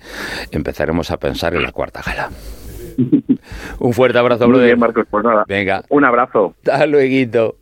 empezaremos 0.51 1.13
a 1.13 1.19
pensar 1.19 1.55
en 1.55 1.63
la 1.63 1.71
cuarta 1.71 2.01
gala. 2.05 2.31
Un 3.79 3.93
fuerte 3.93 4.19
abrazo, 4.19 4.45
Muy 4.45 4.55
brother. 4.55 4.67
bien, 4.67 4.79
Marcos, 4.81 5.07
pues 5.09 5.25
nada. 5.25 5.45
Venga. 5.47 5.83
Un 5.89 6.05
abrazo. 6.05 6.55
Hasta 6.67 6.87
luego. 6.87 7.55